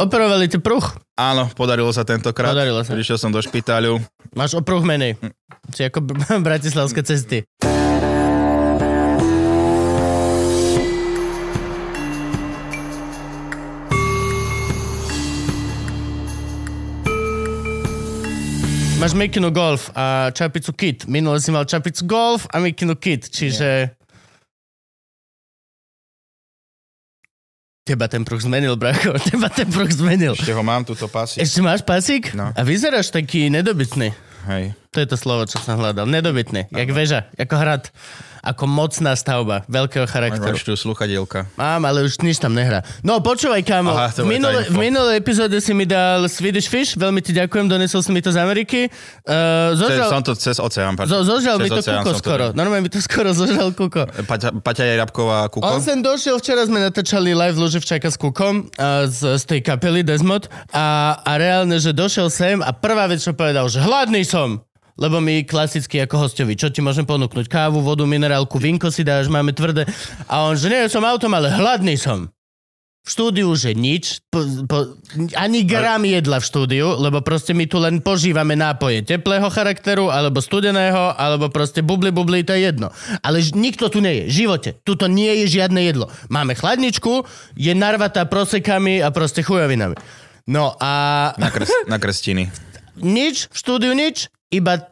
Operovali 0.00 0.48
ti 0.48 0.56
pruh. 0.56 0.80
Áno, 1.20 1.52
podarilo 1.52 1.92
sa 1.92 2.08
tentokrát. 2.08 2.56
Podarilo 2.56 2.80
sa. 2.80 2.96
Prišiel 2.96 3.20
som 3.20 3.28
do 3.28 3.36
špitáľu. 3.44 4.00
Máš 4.32 4.56
o 4.56 4.64
pruh 4.64 4.80
menej. 4.80 5.20
Si 5.76 5.84
ako 5.84 6.00
br- 6.00 6.40
bratislavské 6.46 7.04
cesty. 7.04 7.44
Máš 18.96 19.12
Mikinu 19.16 19.52
Golf 19.52 19.92
a 19.92 20.32
čapicu 20.32 20.72
Kit. 20.72 21.04
Minule 21.04 21.44
si 21.44 21.52
mal 21.52 21.68
čapicu 21.68 22.08
Golf 22.08 22.48
a 22.48 22.56
Mikinu 22.56 22.96
Kit, 22.96 23.28
čiže... 23.28 23.99
Teba 27.90 28.06
ten 28.06 28.22
pruh 28.22 28.38
zmenil, 28.38 28.78
bracho. 28.78 29.18
Teba 29.26 29.50
ten 29.50 29.66
pruh 29.66 29.90
zmenil. 29.90 30.38
Ešte 30.38 30.54
ho 30.54 30.62
mám, 30.62 30.86
túto 30.86 31.10
pasy. 31.10 31.42
Ešte 31.42 31.58
máš 31.58 31.82
pasík? 31.82 32.38
No. 32.38 32.54
A 32.54 32.62
vyzeráš 32.62 33.10
taký 33.10 33.50
nedobytný. 33.50 34.14
Hej. 34.46 34.78
To 34.94 35.02
je 35.02 35.06
to 35.10 35.18
slovo, 35.18 35.42
čo 35.50 35.58
som 35.58 35.74
hľadal. 35.74 36.06
Nedobytný. 36.06 36.70
Jak 36.70 36.90
väža, 36.94 37.26
ako 37.34 37.54
hrad. 37.58 37.90
Ako 38.40 38.64
mocná 38.64 39.12
stavba. 39.12 39.62
Veľkého 39.68 40.08
charakteru. 40.08 40.56
Máš 40.56 40.64
tu 40.64 40.72
sluchadielka. 40.72 41.44
Mám, 41.60 41.84
ale 41.84 42.04
už 42.04 42.20
nič 42.24 42.40
tam 42.40 42.56
nehrá. 42.56 42.80
No 43.04 43.20
počúvaj, 43.20 43.60
kámo. 43.62 43.92
Aha, 43.92 44.08
to 44.10 44.24
v, 44.24 44.36
minule, 44.36 44.64
v 44.64 44.76
minulej 44.80 45.20
epizóde 45.20 45.60
si 45.60 45.76
mi 45.76 45.84
dal 45.84 46.24
Swedish 46.26 46.72
Fish. 46.72 46.96
Veľmi 46.96 47.20
ti 47.20 47.36
ďakujem, 47.36 47.68
donesol 47.68 48.00
si 48.00 48.10
mi 48.10 48.24
to 48.24 48.32
z 48.32 48.40
Ameriky. 48.40 48.88
Uh, 49.28 49.76
Cez, 49.76 49.84
zožal, 49.84 50.08
som 50.08 50.22
to 50.24 50.32
cez 50.32 50.56
oceán. 50.56 50.96
pardon. 50.96 51.20
zo, 51.20 51.36
zožal 51.36 51.60
Cez 51.60 51.64
mi 51.64 51.68
to 51.68 51.80
oceán 51.84 52.00
kuko 52.00 52.12
to 52.12 52.20
skoro. 52.20 52.44
dal. 52.48 52.56
Normálne 52.56 52.82
mi 52.86 52.90
to 52.90 53.00
skoro 53.08 53.30
zožal 53.36 53.68
kuko. 53.76 54.08
Paťa, 54.08 54.56
Paťa 54.64 54.84
Rabková 55.04 55.52
Kuko. 55.52 55.68
On 55.68 55.84
sem 55.84 56.00
došiel, 56.00 56.40
včera 56.40 56.64
sme 56.64 56.80
natáčali 56.80 57.36
live 57.36 57.60
Luživčaka 57.60 58.08
s 58.08 58.16
Kukom 58.16 58.72
a 58.80 59.04
z, 59.04 59.36
z 59.36 59.44
tej 59.44 59.60
kapely 59.60 60.00
Desmod 60.00 60.48
a, 60.72 61.20
a 61.20 61.32
reálne, 61.36 61.76
že 61.76 61.92
došiel 61.92 62.32
sem 62.32 62.64
a 62.64 62.72
prvá 62.72 63.04
vec, 63.04 63.20
čo 63.20 63.36
povedal, 63.36 63.68
že 63.68 63.84
hladný 63.84 64.24
som. 64.24 64.64
Lebo 65.00 65.16
my 65.18 65.42
klasicky 65.42 65.96
ako 65.98 66.28
hostovi, 66.28 66.52
čo 66.54 66.68
ti 66.68 66.84
môžem 66.84 67.02
ponúknuť? 67.02 67.48
Kávu, 67.48 67.80
vodu, 67.80 68.04
minerálku, 68.04 68.60
vinko 68.60 68.92
si 68.92 69.00
dáš, 69.00 69.26
máme 69.26 69.50
tvrdé. 69.50 69.88
A 70.28 70.44
on, 70.44 70.54
že 70.54 70.68
nie 70.68 70.84
som 70.86 71.00
autom, 71.02 71.32
ale 71.32 71.48
hladný 71.48 71.96
som. 71.96 72.28
V 73.00 73.08
štúdiu, 73.08 73.48
že 73.56 73.72
nič, 73.72 74.20
po, 74.28 74.44
po, 74.68 75.00
ani 75.32 75.64
gram 75.64 76.04
jedla 76.04 76.36
v 76.36 76.44
štúdiu, 76.44 77.00
lebo 77.00 77.24
proste 77.24 77.56
my 77.56 77.64
tu 77.64 77.80
len 77.80 78.04
požívame 78.04 78.52
nápoje 78.52 79.00
teplého 79.00 79.48
charakteru, 79.48 80.12
alebo 80.12 80.36
studeného, 80.36 81.16
alebo 81.16 81.48
proste 81.48 81.80
bubli, 81.80 82.12
bubli, 82.12 82.44
to 82.44 82.52
je 82.52 82.68
jedno. 82.68 82.92
Ale 83.24 83.40
ž- 83.40 83.56
nikto 83.56 83.88
tu 83.88 84.04
nie 84.04 84.20
je, 84.20 84.24
v 84.28 84.32
živote. 84.36 84.70
Tuto 84.84 85.08
nie 85.08 85.32
je 85.42 85.48
žiadne 85.48 85.80
jedlo. 85.80 86.12
Máme 86.28 86.52
chladničku, 86.52 87.24
je 87.56 87.72
narvatá 87.72 88.28
prosekami 88.28 89.00
a 89.00 89.08
proste 89.08 89.40
chujovinami. 89.40 89.96
No 90.44 90.76
a 90.76 90.92
Na, 91.40 91.48
kres, 91.48 91.72
na 91.88 91.96
krstiny. 91.96 92.52
nič, 93.00 93.48
v 93.48 93.56
štúdiu 93.56 93.96
nič, 93.96 94.28
iba 94.50 94.90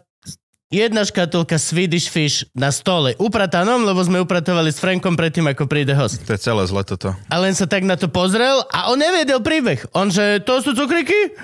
jedna 0.70 1.02
škatulka 1.02 1.58
Swedish 1.58 2.08
Fish 2.08 2.46
na 2.54 2.70
stole. 2.70 3.18
Upratanom, 3.18 3.82
lebo 3.82 3.98
sme 4.04 4.22
upratovali 4.22 4.70
s 4.70 4.78
Frankom 4.78 5.18
predtým, 5.18 5.48
ako 5.50 5.66
príde 5.66 5.92
host. 5.96 6.22
To 6.24 6.36
je 6.36 6.40
celé 6.40 6.62
zle 6.70 6.82
toto. 6.86 7.12
A 7.28 7.34
len 7.42 7.52
sa 7.56 7.66
tak 7.66 7.82
na 7.82 7.98
to 7.98 8.06
pozrel 8.06 8.62
a 8.70 8.92
on 8.92 9.00
nevedel 9.00 9.42
príbeh. 9.42 9.82
On, 9.96 10.08
že 10.08 10.44
to 10.44 10.60
sú 10.62 10.76
cukriky? 10.76 11.34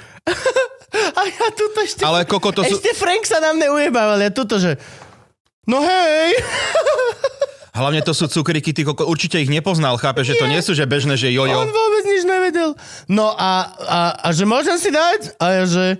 a 1.18 1.20
ja 1.26 1.46
tuto 1.52 1.78
ešte... 1.82 2.02
Ale 2.06 2.28
koko, 2.28 2.54
to 2.54 2.62
sú... 2.62 2.78
Ešte 2.78 2.94
Frank 2.94 3.26
sa 3.26 3.42
nám 3.42 3.58
neujebával. 3.58 4.20
Ja 4.22 4.30
tuto, 4.30 4.60
že... 4.60 4.76
No 5.64 5.80
hej! 5.80 6.36
Hlavne 7.80 8.06
to 8.06 8.14
sú 8.14 8.30
cukriky, 8.30 8.70
ty 8.70 8.86
koko, 8.86 9.02
určite 9.10 9.42
ich 9.42 9.50
nepoznal, 9.50 9.98
chápeš, 9.98 10.30
že 10.30 10.38
to 10.38 10.46
nie 10.46 10.62
sú 10.62 10.78
že 10.78 10.86
bežné, 10.86 11.18
že 11.18 11.34
On 11.34 11.42
jojo. 11.42 11.66
vôbec 11.66 12.04
nič 12.06 12.22
nevedel. 12.22 12.70
No 13.10 13.34
a, 13.34 13.74
a, 13.82 14.00
a 14.22 14.28
že 14.30 14.46
môžem 14.46 14.78
si 14.78 14.94
dať? 14.94 15.34
A 15.42 15.44
ja, 15.58 15.64
že... 15.66 15.98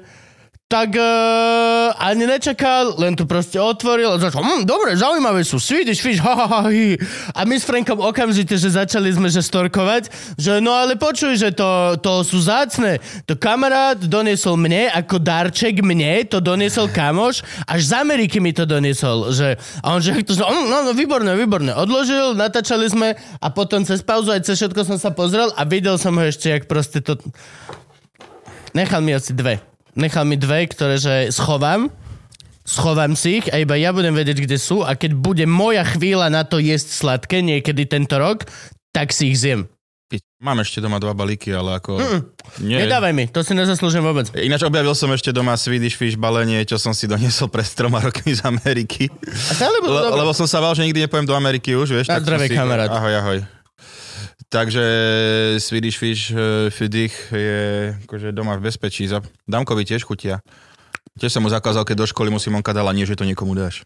Tak 0.65 0.97
uh, 0.97 1.93
ani 2.01 2.25
nečakal, 2.25 2.97
len 2.97 3.13
tu 3.13 3.29
proste 3.29 3.61
otvoril 3.61 4.09
a 4.09 4.17
začal, 4.17 4.41
hm, 4.41 4.65
dobre, 4.65 4.97
zaujímavé 4.97 5.45
sú, 5.45 5.61
Swedish 5.61 6.01
fish, 6.01 6.17
ha, 6.25 6.33
ha, 6.33 6.47
ha, 6.49 6.61
hi. 6.73 6.97
A 7.37 7.45
my 7.45 7.61
s 7.61 7.69
Frankom 7.69 8.01
okamžite, 8.01 8.57
že 8.57 8.73
začali 8.73 9.13
sme 9.13 9.29
že 9.29 9.45
storkovať, 9.45 10.09
že 10.41 10.65
no 10.65 10.73
ale 10.73 10.97
počuj, 10.97 11.37
že 11.37 11.53
to, 11.53 12.01
to 12.01 12.25
sú 12.25 12.41
zácne. 12.41 12.97
To 13.29 13.37
kamarát 13.37 14.01
doniesol 14.09 14.57
mne, 14.57 14.89
ako 14.89 15.21
darček 15.21 15.85
mne, 15.85 16.25
to 16.25 16.41
doniesol 16.41 16.89
kamoš, 16.89 17.45
až 17.69 17.81
z 17.85 17.93
Ameriky 18.01 18.41
mi 18.41 18.57
to 18.57 18.65
doniesol. 18.65 19.37
Že, 19.37 19.61
a 19.85 19.87
on 19.93 20.01
že, 20.01 20.17
to, 20.25 20.33
že 20.33 20.49
"Mm, 20.49 20.65
no, 20.73 20.77
no, 20.81 20.93
výborné, 20.97 21.37
výborné. 21.37 21.77
Odložil, 21.77 22.33
natáčali 22.41 22.89
sme 22.89 23.21
a 23.37 23.47
potom 23.53 23.85
cez 23.85 24.01
pauzu 24.01 24.33
aj 24.33 24.49
cez 24.49 24.65
všetko 24.65 24.81
som 24.89 24.97
sa 24.97 25.13
pozrel 25.13 25.53
a 25.61 25.63
videl 25.69 26.01
som 26.01 26.17
ho 26.17 26.25
ešte, 26.25 26.49
jak 26.49 26.65
proste 26.65 27.05
to... 27.05 27.21
Nechal 28.73 29.05
mi 29.05 29.13
asi 29.13 29.37
dve. 29.37 29.74
Nechal 29.95 30.27
mi 30.27 30.35
dve, 30.35 30.67
ktoré 30.67 30.99
že 30.99 31.31
schovám. 31.31 31.91
Schovám 32.65 33.13
si 33.13 33.45
ich 33.45 33.47
a 33.53 33.61
iba 33.61 33.77
ja 33.77 33.93
budem 33.93 34.17
vedieť, 34.17 34.41
kde 34.41 34.57
sú 34.57 34.81
a 34.81 34.97
keď 34.97 35.13
bude 35.13 35.45
moja 35.45 35.85
chvíľa 35.85 36.33
na 36.33 36.49
to 36.49 36.57
jesť 36.57 36.97
sladké 36.97 37.45
niekedy 37.45 37.85
tento 37.85 38.17
rok, 38.17 38.49
tak 38.89 39.13
si 39.13 39.31
ich 39.31 39.39
zjem. 39.39 39.69
Mám 40.41 40.61
ešte 40.61 40.81
doma 40.81 41.01
dva 41.01 41.13
balíky, 41.17 41.53
ale 41.53 41.81
ako... 41.81 41.97
Nie. 42.61 42.85
Nedávaj 42.85 43.13
mi, 43.17 43.25
to 43.29 43.41
si 43.41 43.57
nezaslúžim 43.57 44.05
vôbec. 44.05 44.29
Ináč 44.37 44.63
objavil 44.63 44.93
som 44.93 45.09
ešte 45.11 45.33
doma 45.33 45.57
Swedish 45.57 45.97
Fish 45.97 46.15
balenie, 46.21 46.61
čo 46.69 46.77
som 46.77 46.93
si 46.93 47.09
doniesol 47.09 47.49
pred 47.49 47.65
troma 47.69 47.99
rokmi 48.01 48.33
z 48.33 48.45
Ameriky. 48.45 49.09
A 49.25 49.53
stále 49.57 49.81
Le, 49.81 50.13
lebo 50.15 50.33
som 50.37 50.45
sa 50.49 50.61
bál, 50.61 50.77
že 50.77 50.85
nikdy 50.85 51.09
nepojem 51.09 51.25
do 51.29 51.35
Ameriky 51.35 51.73
už, 51.77 51.97
vieš. 51.97 52.07
Na 52.09 52.21
tak 52.21 52.29
som 52.29 52.37
zdravie, 52.37 52.49
si- 52.53 52.57
kamarát. 52.57 52.93
Ahoj, 52.93 53.15
ahoj. 53.21 53.39
Takže 54.55 54.85
Swedish 55.59 55.99
Fish 55.99 56.31
uh, 56.31 56.71
Fidich 56.71 57.11
je 57.35 57.91
akože 58.07 58.31
doma 58.31 58.55
v 58.55 58.71
bezpečí. 58.71 59.11
Damkovi 59.51 59.83
tiež 59.83 60.07
chutia. 60.07 60.39
Tiež 61.19 61.35
som 61.35 61.43
mu 61.43 61.51
zakázal, 61.51 61.83
keď 61.83 61.97
do 61.99 62.07
školy 62.07 62.31
musím 62.31 62.55
onka 62.55 62.71
dala, 62.71 62.95
nie, 62.95 63.03
že 63.03 63.19
to 63.19 63.27
niekomu 63.27 63.59
dáš. 63.59 63.83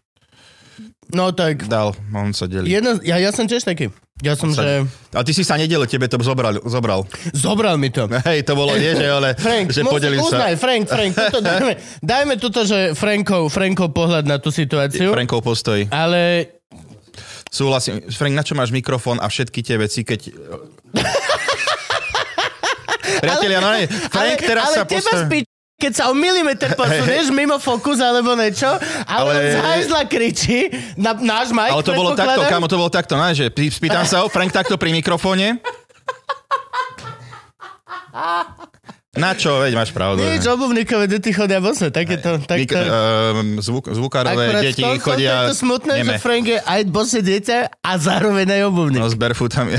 No 1.09 1.33
tak, 1.33 1.65
Dal, 1.65 1.97
on 2.13 2.37
sa 2.37 2.45
delí. 2.45 2.69
jedno, 2.69 3.01
ja, 3.01 3.17
ja 3.17 3.33
som 3.33 3.49
tiež 3.49 3.65
taký. 3.65 3.89
Ja 4.21 4.37
som, 4.37 4.53
Sa- 4.53 4.61
že... 4.61 4.73
A 5.15 5.25
ty 5.25 5.33
si 5.33 5.41
sa 5.41 5.57
nedelil, 5.57 5.89
tebe 5.89 6.05
to 6.05 6.21
zobral. 6.21 6.61
zobral. 6.69 7.07
Zobral 7.33 7.81
mi 7.81 7.89
to. 7.89 8.05
Hej, 8.29 8.45
to 8.45 8.53
bolo 8.53 8.77
nie, 8.77 8.93
že 8.93 9.09
ale 9.09 9.33
Frank, 9.33 9.73
že 9.73 9.81
podelím 9.81 10.21
uznaj, 10.21 10.53
sa. 10.53 10.61
Frank, 10.61 10.83
Frank, 10.85 11.13
tuto 11.17 11.39
dajme, 11.41 11.73
dajme 12.13 12.33
tuto, 12.37 12.61
že 12.61 12.93
Frankov, 12.93 13.49
Frankov 13.49 13.89
pohľad 13.89 14.29
na 14.29 14.37
tú 14.37 14.53
situáciu. 14.53 15.09
Frankov 15.09 15.41
postoj. 15.41 15.89
Ale 15.89 16.45
Súhlasím. 17.49 18.05
Frank, 18.13 18.37
na 18.37 18.45
čo 18.45 18.53
máš 18.53 18.69
mikrofón 18.69 19.17
a 19.17 19.25
všetky 19.25 19.65
tie 19.65 19.81
veci, 19.81 20.05
keď... 20.05 20.29
Priatelia, 23.25 23.59
no 23.59 23.73
nie. 23.73 23.89
Frank, 23.89 24.37
ale, 24.37 24.45
teraz 24.45 24.65
ale 24.69 24.75
sa 24.77 24.83
teba 24.85 25.01
postav... 25.01 25.25
spí, 25.25 25.37
keď 25.79 25.91
sa 25.97 26.03
o 26.11 26.13
milimeter 26.13 26.75
posunieš 26.77 27.33
mimo 27.33 27.57
fokus 27.57 27.97
alebo 28.03 28.35
niečo, 28.37 28.69
ale, 29.09 29.33
ale... 29.33 29.49
z 29.49 29.55
hajzla 29.57 30.01
kričí 30.05 30.69
na 30.99 31.13
náš 31.17 31.49
Mike, 31.55 31.73
Ale 31.73 31.83
to 31.83 31.93
bolo 31.97 32.13
takto, 32.13 32.41
kamo, 32.45 32.67
to 32.69 32.77
bolo 32.77 32.91
takto, 32.91 33.17
no, 33.17 33.33
že 33.33 33.49
pý- 33.49 33.73
spýtam 33.73 34.05
sa 34.05 34.21
ho, 34.21 34.29
Frank 34.29 34.53
takto 34.53 34.77
pri 34.77 34.93
mikrofóne. 34.93 35.57
Na 39.17 39.33
čo, 39.33 39.57
veď 39.57 39.73
máš 39.73 39.89
pravdu. 39.89 40.21
Nič, 40.21 40.45
obuvníkové 40.45 41.09
deti 41.09 41.33
chodia 41.33 41.57
bose, 41.57 41.89
takéto, 41.89 42.37
Mik- 42.37 42.45
takto. 42.45 42.77
ehm, 42.77 43.57
zvuk, 43.57 43.89
zvukárové 43.89 44.53
Akurát 44.53 44.61
deti 44.61 44.85
tom, 44.85 45.01
chodia... 45.01 45.49
je 45.49 45.49
to 45.49 45.57
smutné, 45.65 45.93
neme. 46.05 46.13
že 46.13 46.21
Frank 46.21 46.45
je 46.45 46.59
aj 46.61 46.81
bose 46.93 47.17
dieťa 47.17 47.81
a 47.81 47.91
zároveň 47.97 48.61
aj 48.61 48.61
obuvník. 48.69 49.01
No 49.01 49.09
s 49.09 49.17
kamo. 49.17 49.73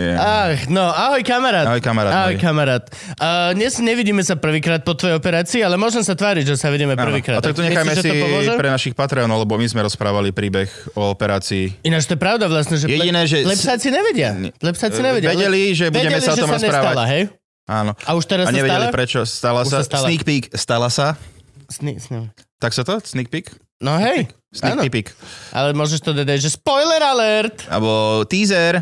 Yeah. 0.00 0.16
Ach, 0.56 0.60
no, 0.72 0.88
ahoj 0.88 1.20
kamarát. 1.20 1.68
Ahoj, 1.68 1.84
kamarát 1.84 2.12
Ahoj 2.16 2.36
kamarát. 2.40 2.88
Uh, 3.20 3.52
dnes 3.52 3.76
nevidíme 3.76 4.24
sa 4.24 4.40
prvýkrát 4.40 4.80
po 4.80 4.96
tvojej 4.96 5.20
operácii, 5.20 5.60
ale 5.60 5.76
môžem 5.76 6.00
sa 6.00 6.16
tváriť, 6.16 6.48
že 6.48 6.56
sa 6.56 6.72
vidíme 6.72 6.96
prvýkrát. 6.96 7.40
A 7.40 7.44
tak 7.44 7.60
to 7.60 7.60
nechajme 7.60 7.92
si 7.92 8.08
pre 8.56 8.72
našich 8.72 8.96
Patreonov, 8.96 9.44
lebo 9.44 9.60
my 9.60 9.68
sme 9.68 9.84
rozprávali 9.84 10.32
príbeh 10.32 10.72
o 10.96 11.12
operácii. 11.12 11.84
Ináč 11.84 12.08
to 12.08 12.16
je 12.16 12.20
pravda 12.24 12.48
vlastne, 12.48 12.80
že 12.80 12.88
Jediné, 12.88 13.28
že- 13.28 13.44
plepsáci 13.44 13.92
nevedia. 13.92 14.32
Plepsáci 14.56 15.04
nevedia. 15.04 15.28
Vedeli, 15.36 15.76
že 15.76 15.92
budeme 15.92 16.24
sa 16.24 16.32
o 16.32 16.40
tom 16.40 16.56
rozprávať. 16.56 16.85
Nestala, 16.88 17.04
hej? 17.06 17.22
Áno. 17.66 17.92
A 17.98 18.10
už 18.14 18.24
teraz 18.24 18.46
A 18.46 18.50
sa 18.50 18.56
nevedeli 18.56 18.86
stala? 18.86 18.94
prečo. 18.94 19.20
Stala 19.22 19.60
Už 19.62 19.68
sa. 19.68 19.82
sa 19.82 19.86
stala. 19.86 20.06
Sneak 20.06 20.22
peek. 20.22 20.44
Stala 20.52 20.86
sa. 20.86 21.18
Sni, 21.66 21.98
sni. 21.98 22.30
Tak 22.56 22.70
sa 22.70 22.82
to? 22.82 23.02
Sneak 23.02 23.26
peek? 23.26 23.50
No 23.76 23.98
hej, 23.98 24.30
Sneak 24.50 24.78
áno. 24.78 24.82
peek. 24.86 25.10
Ale 25.50 25.74
môžeš 25.74 26.00
to 26.00 26.14
dať, 26.14 26.38
že 26.38 26.48
spoiler 26.48 27.02
alert. 27.02 27.66
Alebo 27.66 28.22
teaser. 28.24 28.80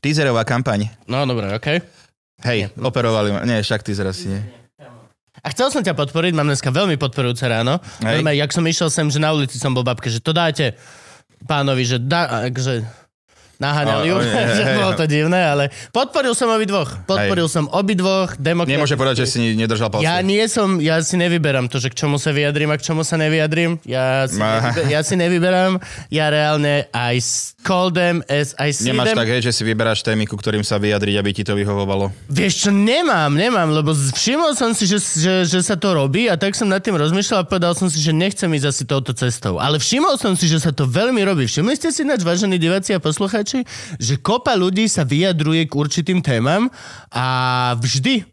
Teaserová 0.00 0.42
kampaň. 0.42 0.88
No 1.04 1.22
dobre, 1.22 1.52
okej. 1.52 1.84
Hej, 2.40 2.72
operovali 2.74 3.28
ma. 3.30 3.44
Nie, 3.44 3.60
však 3.60 3.84
teaser 3.84 4.08
asi 4.08 4.32
nie. 4.32 4.40
A 5.40 5.48
chcel 5.52 5.68
som 5.68 5.80
ťa 5.80 5.92
podporiť, 5.92 6.32
mám 6.32 6.44
dneska 6.44 6.68
veľmi 6.68 6.96
podporujúce 6.96 7.44
ráno. 7.44 7.80
Hej. 8.00 8.20
Normálne, 8.20 8.36
jak 8.36 8.50
som 8.50 8.64
išiel 8.64 8.88
sem, 8.88 9.06
že 9.06 9.16
na 9.16 9.30
ulici 9.30 9.56
som 9.56 9.72
bol 9.72 9.80
babke, 9.80 10.08
že 10.08 10.18
to 10.18 10.32
dáte 10.32 10.76
pánovi, 11.44 11.84
že 11.84 11.96
dá, 11.96 12.44
že 12.50 12.84
naháňali 13.60 14.08
ju, 14.08 14.16
že 14.58 14.64
hej, 14.64 14.74
bolo 14.74 14.92
to 14.96 15.04
divné, 15.04 15.40
ale 15.44 15.68
podporil 15.92 16.32
som 16.32 16.48
obidvoch. 16.48 17.04
Podporil 17.04 17.46
Hej. 17.46 17.54
som 17.54 17.64
obidvoch 17.68 18.34
demokraticky. 18.40 18.76
Nemôže 18.80 18.96
povedať, 18.96 19.16
že 19.22 19.26
si 19.28 19.38
nedržal 19.54 19.92
palce. 19.92 20.08
Ja 20.08 20.18
nie 20.24 20.40
som, 20.48 20.80
ja 20.80 20.98
si 21.04 21.20
nevyberám 21.20 21.68
to, 21.68 21.76
že 21.76 21.92
k 21.92 22.00
čomu 22.00 22.16
sa 22.16 22.32
vyjadrím 22.32 22.72
a 22.72 22.76
k 22.80 22.82
čomu 22.82 23.04
sa 23.04 23.20
nevyjadrím. 23.20 23.76
Ja 23.84 24.24
si, 24.26 24.40
nevyber, 24.40 24.84
ja 24.88 25.00
si 25.04 25.14
nevyberám. 25.20 25.72
Ja 26.08 26.32
reálne 26.32 26.88
s- 27.20 27.52
call 27.60 27.92
them 27.92 28.24
as 28.26 28.56
I 28.56 28.72
see 28.72 28.88
Nemáš 28.88 29.12
them. 29.12 29.16
tak, 29.20 29.28
hej, 29.28 29.40
že 29.44 29.52
si 29.52 29.62
vyberáš 29.68 30.00
témy, 30.00 30.24
ku 30.24 30.40
ktorým 30.40 30.64
sa 30.64 30.80
vyjadriť, 30.80 31.14
aby 31.20 31.30
ti 31.36 31.42
to 31.44 31.52
vyhovovalo. 31.52 32.08
Vieš 32.32 32.68
čo, 32.68 32.70
nemám, 32.72 33.34
nemám, 33.34 33.68
lebo 33.74 33.92
všimol 33.92 34.56
som 34.56 34.72
si, 34.72 34.88
že, 34.88 34.96
že, 34.96 35.34
že 35.44 35.60
sa 35.60 35.76
to 35.76 35.92
robí 35.92 36.30
a 36.30 36.38
tak 36.40 36.56
som 36.56 36.70
nad 36.70 36.80
tým 36.80 36.96
rozmýšľal 36.96 37.42
a 37.42 37.46
povedal 37.48 37.74
som 37.74 37.90
si, 37.92 37.98
že 38.00 38.14
nechcem 38.14 38.48
ísť 38.48 38.66
asi 38.70 38.82
touto 38.86 39.12
cestou. 39.12 39.58
Ale 39.58 39.76
všimol 39.82 40.16
som 40.16 40.32
si, 40.38 40.46
že 40.46 40.62
sa 40.62 40.70
to 40.70 40.86
veľmi 40.86 41.20
robí. 41.26 41.44
Všimli 41.50 41.74
ste 41.74 41.90
si 41.90 42.06
ináč, 42.06 42.22
vážení 42.22 42.56
diváci 42.56 42.94
a 42.94 43.02
poslucháči, 43.02 43.49
že 43.98 44.14
kopa 44.22 44.54
ľudí 44.54 44.86
sa 44.86 45.02
vyjadruje 45.02 45.66
k 45.66 45.76
určitým 45.76 46.20
témam 46.22 46.70
a 47.10 47.26
vždy 47.78 48.24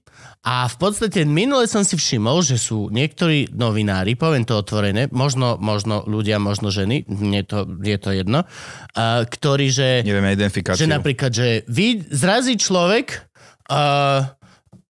a 0.48 0.64
v 0.72 0.76
podstate 0.80 1.28
minule 1.28 1.68
som 1.68 1.84
si 1.84 2.00
všimol, 2.00 2.40
že 2.40 2.56
sú 2.56 2.88
niektorí 2.88 3.52
novinári, 3.52 4.16
poviem 4.16 4.48
to 4.48 4.56
otvorené, 4.56 5.12
možno, 5.12 5.60
možno 5.60 6.08
ľudia, 6.08 6.40
možno 6.40 6.72
ženy, 6.72 7.04
mne 7.04 7.44
to, 7.44 7.68
je 7.84 7.98
to 8.00 8.16
jedno, 8.16 8.48
a, 8.96 9.28
ktorí, 9.28 9.68
že... 9.68 10.08
Nevieme 10.08 10.32
identifikáciu. 10.40 10.88
Že 10.88 10.96
napríklad, 10.96 11.32
že 11.36 11.68
vy, 11.68 12.00
zrazí 12.08 12.56
človek 12.56 13.28
uh, 13.68 14.24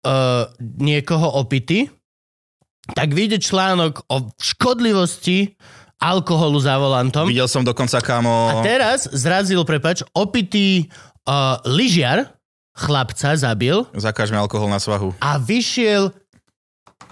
uh, 0.05 0.45
niekoho 0.77 1.41
opity, 1.41 1.89
tak 2.93 3.17
vyjde 3.17 3.41
článok 3.41 4.05
o 4.13 4.29
škodlivosti 4.37 5.57
alkoholu 5.97 6.57
za 6.61 6.77
volantom. 6.77 7.25
Videl 7.25 7.49
som 7.49 7.65
dokonca, 7.65 7.97
kámo... 8.01 8.49
A 8.49 8.53
teraz 8.61 9.09
zrazil, 9.09 9.61
prepač, 9.65 10.05
opitý 10.13 10.87
uh, 11.25 11.57
lyžiar, 11.65 12.29
chlapca 12.77 13.33
zabil 13.33 13.81
Zakážme 13.97 14.37
alkohol 14.37 14.69
na 14.69 14.77
svahu. 14.77 15.17
a 15.17 15.41
vyšiel 15.41 16.13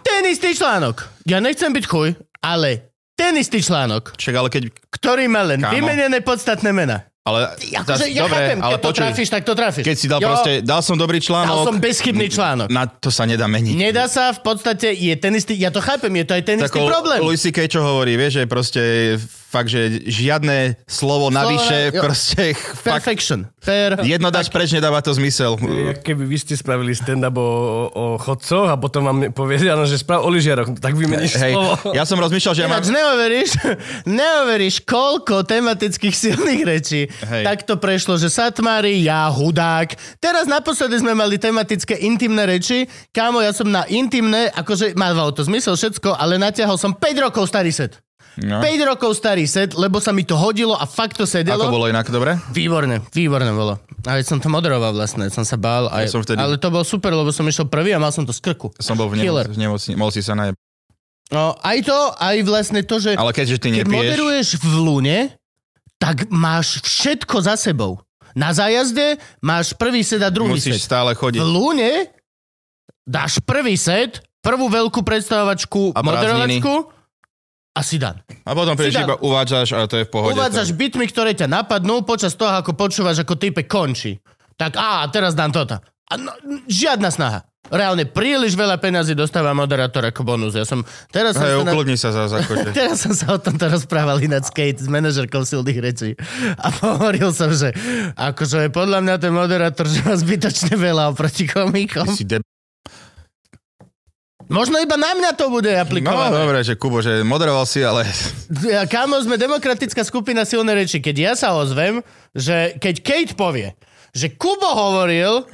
ten 0.06 0.22
istý 0.30 0.54
článok. 0.54 1.10
Ja 1.26 1.42
nechcem 1.42 1.74
byť 1.74 1.86
chuj, 1.90 2.14
ale 2.46 2.94
ten 3.18 3.34
istý 3.42 3.64
článok, 3.66 4.14
Však 4.14 4.36
ale 4.38 4.50
keď... 4.54 4.64
ktorý 4.94 5.26
má 5.26 5.42
len 5.42 5.66
Kámo. 5.66 5.74
vymenené 5.74 6.22
podstatné 6.22 6.70
mena. 6.70 7.10
Ale, 7.26 7.58
Akože, 7.58 8.06
ja 8.14 8.22
dobre, 8.22 8.38
chápem, 8.38 8.58
ale 8.62 8.72
keď 8.78 8.82
to 8.86 8.90
počuj, 8.94 9.02
trafíš, 9.02 9.30
tak 9.34 9.42
to 9.42 9.54
trafíš. 9.58 9.82
keď 9.82 9.98
si 9.98 10.06
dal 10.06 10.22
Jo, 10.22 10.30
proste... 10.30 10.52
Dal 10.62 10.82
som 10.86 10.94
dobrý 10.94 11.18
Dal 11.18 11.26
článok. 11.26 11.66
som 11.66 11.76
bezchybný 11.82 12.30
článok. 12.30 12.68
Na 12.70 12.86
to 12.86 13.10
sa 13.10 13.26
nedá 13.26 13.50
meniť. 13.50 13.74
Nedá 13.74 14.06
sa, 14.06 14.30
v 14.30 14.46
podstate 14.46 14.94
je 14.94 15.10
ten 15.18 15.34
istý, 15.34 15.58
ja 15.58 15.74
to 15.74 15.82
chápem, 15.82 16.14
je 16.22 16.26
to 16.30 16.34
aj 16.38 16.44
ten 16.46 16.62
istý 16.62 16.86
problém. 16.86 17.26
Louis 17.26 17.42
C.K. 17.42 17.66
čo 17.66 17.82
hovorí, 17.82 18.14
vieš, 18.14 18.38
že 18.38 18.44
proste 18.46 18.82
fakt, 19.56 19.72
že 19.72 20.04
žiadne 20.04 20.76
slovo 20.84 21.32
navyše, 21.32 21.96
jo. 21.96 22.04
proste 22.04 22.52
fakt, 22.84 23.08
Perfection. 23.08 23.48
Per... 23.64 24.04
jedno 24.04 24.28
dáš 24.28 24.52
preč, 24.52 24.76
nedáva 24.76 25.00
to 25.00 25.16
zmysel. 25.16 25.56
Keby 26.04 26.28
vy 26.28 26.38
ste 26.38 26.60
spravili 26.60 26.92
stand-up 26.92 27.40
o, 27.40 27.48
o 27.88 28.06
chodcoch 28.20 28.68
a 28.68 28.76
potom 28.76 29.08
vám 29.08 29.20
povie, 29.32 29.64
áno, 29.72 29.88
že 29.88 29.96
sprav 29.96 30.28
o 30.28 30.30
lyžiaroch, 30.30 30.76
tak 30.84 31.00
vymeníš 31.00 31.40
Hej, 31.40 31.56
slovo. 31.56 31.96
ja 31.96 32.04
som 32.04 32.20
rozmýšľal, 32.20 32.54
že 32.54 32.62
ja 32.62 32.68
mám... 32.68 32.84
Ináč 32.84 32.92
neuveríš, 32.92 33.52
neuveríš, 34.20 34.76
koľko 34.84 35.48
tematických 35.48 36.16
silných 36.16 36.62
rečí. 36.68 37.08
Hej. 37.08 37.44
Tak 37.48 37.58
to 37.64 37.80
prešlo, 37.80 38.20
že 38.20 38.28
Satmári, 38.28 39.00
ja, 39.08 39.32
hudák. 39.32 39.96
Teraz 40.20 40.46
naposledy 40.52 41.00
sme 41.00 41.16
mali 41.16 41.40
tematické 41.40 41.96
intimné 42.04 42.44
reči. 42.44 42.90
Kámo, 43.16 43.40
ja 43.40 43.56
som 43.56 43.72
na 43.72 43.88
intimné, 43.88 44.52
akože 44.52 44.98
mávalo 45.00 45.32
to 45.32 45.46
zmysel 45.46 45.78
všetko, 45.78 46.18
ale 46.18 46.42
natiahol 46.42 46.76
som 46.76 46.92
5 46.92 47.26
rokov 47.26 47.48
starý 47.48 47.72
set. 47.72 48.05
No. 48.38 48.60
5 48.60 48.68
rokov 48.86 49.16
starý 49.16 49.46
set, 49.46 49.72
lebo 49.74 49.98
sa 49.98 50.12
mi 50.12 50.22
to 50.22 50.36
hodilo 50.36 50.74
a 50.74 50.84
fakt 50.84 51.16
to 51.16 51.24
sedelo. 51.24 51.62
Ako 51.62 51.72
bolo 51.72 51.88
inak, 51.88 52.04
dobre? 52.08 52.36
Výborné, 52.50 53.00
výborné 53.08 53.48
bolo. 53.50 53.80
A 54.04 54.20
som 54.20 54.38
to 54.38 54.48
moderoval 54.48 54.92
vlastne, 54.92 55.28
som 55.30 55.42
sa 55.42 55.56
bál. 55.56 55.88
Aj, 55.88 56.04
Ja 56.04 56.10
som 56.10 56.20
vtedy- 56.20 56.38
Ale 56.38 56.56
to 56.56 56.68
bol 56.68 56.84
super, 56.84 57.10
lebo 57.10 57.32
som 57.32 57.44
išiel 57.44 57.64
prvý 57.66 57.92
a 57.92 57.98
mal 57.98 58.12
som 58.12 58.22
to 58.22 58.32
z 58.32 58.42
krku. 58.42 58.76
Som 58.76 58.96
bol 58.96 59.08
v, 59.08 59.18
Killer. 59.18 59.48
nemo- 59.48 59.54
v 59.54 59.58
nemocni, 59.58 59.94
mohol 59.94 60.12
si 60.12 60.20
sa 60.20 60.34
najeb... 60.34 60.52
No, 61.28 61.56
aj 61.58 61.78
to, 61.82 61.98
aj 62.14 62.36
vlastne 62.44 62.82
to, 62.82 62.96
že 62.98 63.14
Ale 63.14 63.32
keďže 63.32 63.58
ty 63.58 63.68
keď 63.72 63.78
nepiješ, 63.82 63.98
moderuješ 63.98 64.48
v 64.58 64.74
lune, 64.78 65.20
tak 65.96 66.28
máš 66.28 66.84
všetko 66.84 67.40
za 67.40 67.56
sebou. 67.56 68.04
Na 68.32 68.52
zájazde 68.52 69.16
máš 69.40 69.72
prvý 69.72 70.04
set 70.04 70.20
a 70.20 70.28
druhý 70.28 70.54
musíš 70.54 70.84
set. 70.84 70.92
stále 70.92 71.12
V 71.12 71.18
chodiť. 71.18 71.40
lune 71.40 72.12
dáš 73.02 73.40
prvý 73.40 73.74
set, 73.74 74.22
prvú 74.38 74.68
veľkú 74.68 75.02
predstavovačku, 75.02 75.94
A 75.94 76.04
moderovačku 76.04 76.94
a 77.76 77.80
si 77.84 78.00
dan. 78.00 78.24
A 78.48 78.56
potom 78.56 78.80
prídeš 78.80 79.04
iba 79.04 79.20
uvádzaš 79.20 79.76
a 79.76 79.84
to 79.84 80.00
je 80.00 80.08
v 80.08 80.12
pohode. 80.12 80.32
Uvádzaš 80.32 80.72
bitmy, 80.72 81.12
ktoré 81.12 81.36
ťa 81.36 81.52
napadnú 81.52 82.08
počas 82.08 82.32
toho, 82.40 82.56
ako 82.56 82.72
počúvaš, 82.72 83.28
ako 83.28 83.36
type 83.36 83.68
končí. 83.68 84.16
Tak 84.56 84.80
á, 84.80 85.04
teraz 85.12 85.36
dám 85.36 85.52
toto. 85.52 85.76
A 86.08 86.14
no, 86.16 86.32
žiadna 86.72 87.12
snaha. 87.12 87.44
Reálne 87.66 88.06
príliš 88.06 88.54
veľa 88.54 88.78
peniazy 88.78 89.18
dostáva 89.18 89.50
moderátor 89.58 90.06
ako 90.06 90.22
bonus. 90.22 90.54
Ja 90.54 90.70
som, 90.70 90.86
teraz 91.10 91.34
som 91.34 91.50
Hej, 91.50 91.66
sa 91.66 91.66
na- 91.66 91.98
sa 91.98 92.10
zase. 92.14 92.36
Akože. 92.46 92.70
Teraz 92.78 92.98
som 93.02 93.14
sa 93.18 93.34
o 93.34 93.42
tomto 93.42 93.66
rozprával 93.66 94.22
ináč 94.22 94.54
Kate, 94.54 94.78
s 94.78 94.86
manažerkou 94.86 95.42
silných 95.42 95.80
rečí. 95.82 96.14
A 96.62 96.70
hovoril 96.86 97.34
som, 97.34 97.50
že 97.50 97.74
akože 98.14 98.70
podľa 98.70 99.02
mňa 99.02 99.16
ten 99.18 99.34
moderátor, 99.34 99.90
že 99.94 100.06
má 100.06 100.14
zbytočne 100.14 100.78
veľa 100.78 101.18
oproti 101.18 101.50
komikom. 101.50 102.06
Si 102.14 102.30
de... 102.30 102.38
Možno 104.46 104.78
iba 104.78 104.94
na 104.94 105.12
mňa 105.12 105.32
to 105.34 105.50
bude 105.50 105.68
No 105.68 105.82
aplikované. 105.82 106.30
dobre, 106.32 106.60
že 106.62 106.74
Kubo, 106.74 107.00
že 107.00 107.22
moderoval 107.22 107.66
si, 107.66 107.82
ale 107.82 108.06
kámo, 108.86 109.18
sme 109.18 109.36
demokratická 109.36 110.02
skupina 110.02 110.46
silné 110.46 110.76
reči. 110.76 110.98
Keď 110.98 111.16
ja 111.16 111.34
sa 111.34 111.54
ozvem, 111.54 112.06
že 112.32 112.78
keď 112.78 112.96
Kate 113.02 113.34
povie, 113.34 113.74
že 114.12 114.30
Kubo 114.30 114.70
hovoril, 114.70 115.50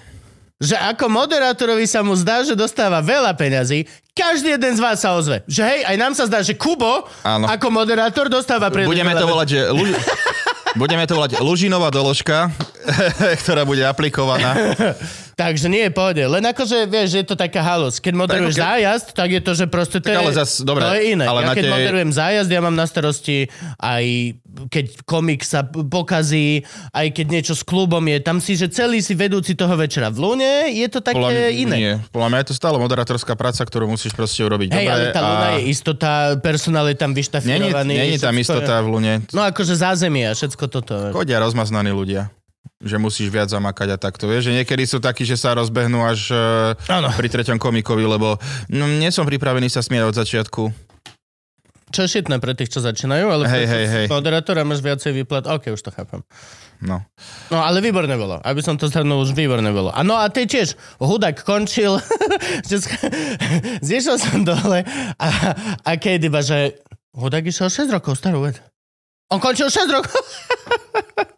že 0.58 0.76
ako 0.76 1.10
moderátorovi 1.10 1.88
sa 1.88 2.04
mu 2.04 2.14
zdá, 2.14 2.44
že 2.44 2.54
dostáva 2.54 3.00
veľa 3.00 3.34
peňazí, 3.34 3.88
každý 4.12 4.54
jeden 4.54 4.76
z 4.76 4.84
vás 4.84 5.00
sa 5.00 5.16
ozve. 5.16 5.42
Že 5.48 5.62
hej, 5.64 5.80
aj 5.88 5.96
nám 5.98 6.14
sa 6.14 6.28
zdá, 6.28 6.44
že 6.44 6.54
Kubo 6.54 7.08
Áno. 7.24 7.48
ako 7.48 7.68
moderátor 7.72 8.28
dostáva 8.28 8.70
príliš 8.70 8.92
budeme 8.92 9.16
to 9.16 9.26
volať, 9.26 9.48
že... 9.48 9.60
Budeme 10.72 11.04
to 11.04 11.14
volať 11.14 11.36
Lužinová 11.38 11.92
doložka, 11.92 12.48
ktorá 13.44 13.64
bude 13.64 13.84
aplikovaná. 13.84 14.56
Takže 15.42 15.68
nie 15.68 15.90
pohode. 15.90 16.22
Len 16.22 16.44
akože, 16.46 16.86
vieš, 16.86 17.08
že 17.12 17.18
je 17.20 17.28
to 17.28 17.36
taká 17.36 17.60
halus. 17.60 17.98
Keď 17.98 18.14
moderuješ 18.16 18.54
Tak, 18.54 18.62
okay. 18.62 18.68
zájazd, 18.70 19.08
tak 19.12 19.30
je 19.32 19.42
to, 19.42 19.52
že 19.54 19.66
proste 19.66 19.98
to, 19.98 20.08
Tak 20.08 20.16
ale 20.16 20.32
je, 20.32 20.38
zas, 20.38 20.52
dobre, 20.62 20.82
to 20.82 20.94
je 20.94 21.04
iné. 21.12 21.26
ale 21.26 21.40
ja 21.42 21.52
keď 21.52 21.66
tej- 21.66 21.74
moderujem 21.74 22.12
zájazd, 22.14 22.50
ja 22.50 22.62
mám 22.62 22.74
na 22.74 22.86
starosti 22.86 23.50
aj 23.76 24.04
keď 24.68 25.08
komik 25.08 25.42
sa 25.42 25.66
pokazí, 25.66 26.68
aj 26.92 27.08
keď 27.16 27.26
niečo 27.32 27.54
s 27.56 27.64
klubom 27.64 28.04
je. 28.06 28.18
Tam 28.20 28.38
si, 28.44 28.60
že 28.60 28.68
celý 28.68 29.00
si 29.00 29.16
vedúci 29.16 29.56
toho 29.58 29.74
večera. 29.74 30.12
V 30.12 30.20
Lune 30.22 30.70
je 30.70 30.88
to 30.92 31.00
také 31.00 31.18
Podľa 31.18 31.32
mňa, 31.32 31.50
iné. 31.56 31.76
Nie. 31.78 31.94
Podľa 32.12 32.28
mňa 32.30 32.40
je 32.44 32.48
to 32.52 32.56
stále 32.58 32.78
moderátorská 32.78 33.34
práca, 33.34 33.64
ktorú 33.64 33.88
musíš 33.90 34.12
proste 34.14 34.44
urobiť 34.44 34.76
Hej, 34.76 34.86
dobre. 34.86 34.94
ale 34.94 35.04
tá 35.16 35.22
Luna 35.24 35.48
a... 35.48 35.56
je 35.58 35.62
istota, 35.72 36.12
personál 36.44 36.86
je 36.92 36.98
tam 37.00 37.12
vyštafirovaný. 37.16 37.94
není 37.96 38.18
tam 38.20 38.36
všetko 38.36 38.44
istota 38.44 38.74
v 38.84 38.88
Lune. 38.92 39.14
No 39.32 39.42
akože 39.48 39.74
zázemie 39.74 40.28
a 40.30 40.34
všetko 40.36 40.64
toto. 40.70 40.94
Chodia 41.16 41.40
rozmaznaní 41.40 41.96
ľudia 41.96 42.30
že 42.82 42.98
musíš 42.98 43.30
viac 43.30 43.46
zamakať 43.46 43.94
a 43.94 43.98
takto. 44.02 44.26
Vieš, 44.26 44.50
že 44.50 44.58
niekedy 44.58 44.84
sú 44.90 44.98
takí, 44.98 45.22
že 45.22 45.38
sa 45.38 45.54
rozbehnú 45.54 46.02
až 46.02 46.34
Áno. 46.90 47.14
uh, 47.14 47.14
pri 47.14 47.30
treťom 47.30 47.62
komikovi, 47.62 48.02
lebo 48.02 48.42
no, 48.74 48.90
nie 48.90 49.14
som 49.14 49.22
pripravený 49.22 49.70
sa 49.70 49.86
smiať 49.86 50.10
od 50.10 50.16
začiatku. 50.18 50.62
Čo 51.92 52.08
je 52.08 52.10
šitné 52.20 52.40
pre 52.40 52.56
tých, 52.56 52.72
čo 52.72 52.80
začínajú, 52.80 53.26
ale 53.28 53.44
Hej, 53.46 53.66
hej, 53.68 53.86
hej. 53.86 54.06
moderátora 54.08 54.64
máš 54.64 54.80
viacej 54.80 55.12
výplat. 55.12 55.46
OK, 55.46 55.76
už 55.76 55.84
to 55.84 55.92
chápem. 55.92 56.24
No. 56.82 57.06
No 57.54 57.62
ale 57.62 57.78
výborné 57.78 58.18
bolo. 58.18 58.42
Aby 58.42 58.66
som 58.66 58.74
to 58.74 58.90
zhrnul, 58.90 59.22
už 59.22 59.38
výborné 59.38 59.70
bolo. 59.70 59.94
A 59.94 60.02
no 60.02 60.18
a 60.18 60.32
ty 60.34 60.50
tiež, 60.50 60.74
hudák 60.98 61.46
končil, 61.46 62.02
zješiel 63.86 64.18
som 64.18 64.42
dole 64.42 64.82
a, 65.22 65.28
a 65.86 65.92
keď 66.00 66.20
iba, 66.26 66.42
že 66.42 66.82
hudák 67.14 67.46
išiel 67.46 67.70
6 67.70 67.94
rokov 67.94 68.18
starú 68.18 68.48
vec. 68.48 68.58
On 69.30 69.40
končil 69.40 69.70
6 69.70 69.88
rokov. 69.94 70.20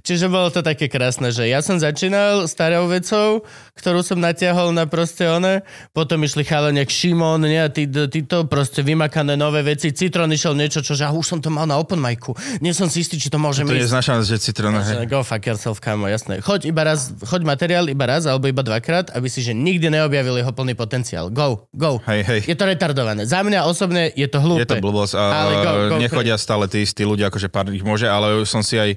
Čiže 0.00 0.32
bolo 0.32 0.48
to 0.48 0.64
také 0.64 0.88
krásne, 0.88 1.28
že 1.28 1.44
ja 1.44 1.60
som 1.60 1.76
začínal 1.76 2.48
starou 2.48 2.88
vecou, 2.88 3.44
ktorú 3.76 4.00
som 4.00 4.16
natiahol 4.16 4.72
na 4.72 4.88
proste 4.88 5.28
one, 5.28 5.60
potom 5.92 6.24
išli 6.24 6.48
chalani 6.48 6.80
jak 6.80 6.88
Šimon, 6.88 7.44
nie, 7.44 7.60
a 7.60 7.68
tí, 7.68 7.84
tí 7.84 8.24
to 8.24 8.48
proste 8.48 8.80
vymakané 8.80 9.36
nové 9.36 9.60
veci. 9.60 9.92
Citron 9.92 10.32
išiel 10.32 10.56
niečo, 10.56 10.80
čo 10.80 10.96
že 10.96 11.04
už 11.04 11.36
som 11.36 11.38
to 11.44 11.52
mal 11.52 11.68
na 11.68 11.76
open 11.76 12.00
micu. 12.00 12.32
Nie 12.64 12.72
som 12.72 12.88
si 12.88 13.04
istý, 13.04 13.20
či 13.20 13.28
to 13.28 13.36
môžem 13.36 13.68
To 13.68 13.76
je 13.76 13.84
ísť. 13.84 13.92
značná, 13.92 14.14
že 14.24 14.40
citrón. 14.40 14.80
Že 14.80 15.04
hej. 15.04 15.12
Go 15.12 15.20
fuck 15.20 15.44
yourself, 15.44 15.76
kámo, 15.76 16.08
jasné. 16.08 16.40
Choď 16.40 16.72
iba 16.72 16.80
raz, 16.80 17.12
choď 17.20 17.44
materiál 17.44 17.84
iba 17.92 18.08
raz, 18.08 18.24
alebo 18.24 18.48
iba 18.48 18.64
dvakrát, 18.64 19.12
aby 19.12 19.28
si 19.28 19.44
že 19.44 19.52
nikdy 19.52 19.92
neobjavil 19.92 20.40
jeho 20.40 20.52
plný 20.56 20.72
potenciál. 20.72 21.28
Go, 21.28 21.68
go. 21.76 22.00
Hej, 22.08 22.24
hej. 22.24 22.40
Je 22.48 22.56
to 22.56 22.64
retardované. 22.64 23.28
Za 23.28 23.44
mňa 23.44 23.68
osobne 23.68 24.08
je 24.16 24.24
to 24.24 24.40
hlúpe. 24.40 24.64
Je 24.64 24.72
to 24.72 24.80
blbosť 24.80 25.14
a 25.20 25.22
Ale 25.28 25.52
go, 25.52 25.72
go, 25.92 25.96
nechodia 26.00 26.40
stále 26.40 26.64
tí 26.64 26.80
istí 26.80 27.04
ľudia, 27.04 27.28
akože 27.28 27.52
pár 27.52 27.68
ich 27.68 27.84
môže, 27.84 28.08
ale 28.08 28.40
som 28.48 28.64
si 28.64 28.80
aj 28.80 28.96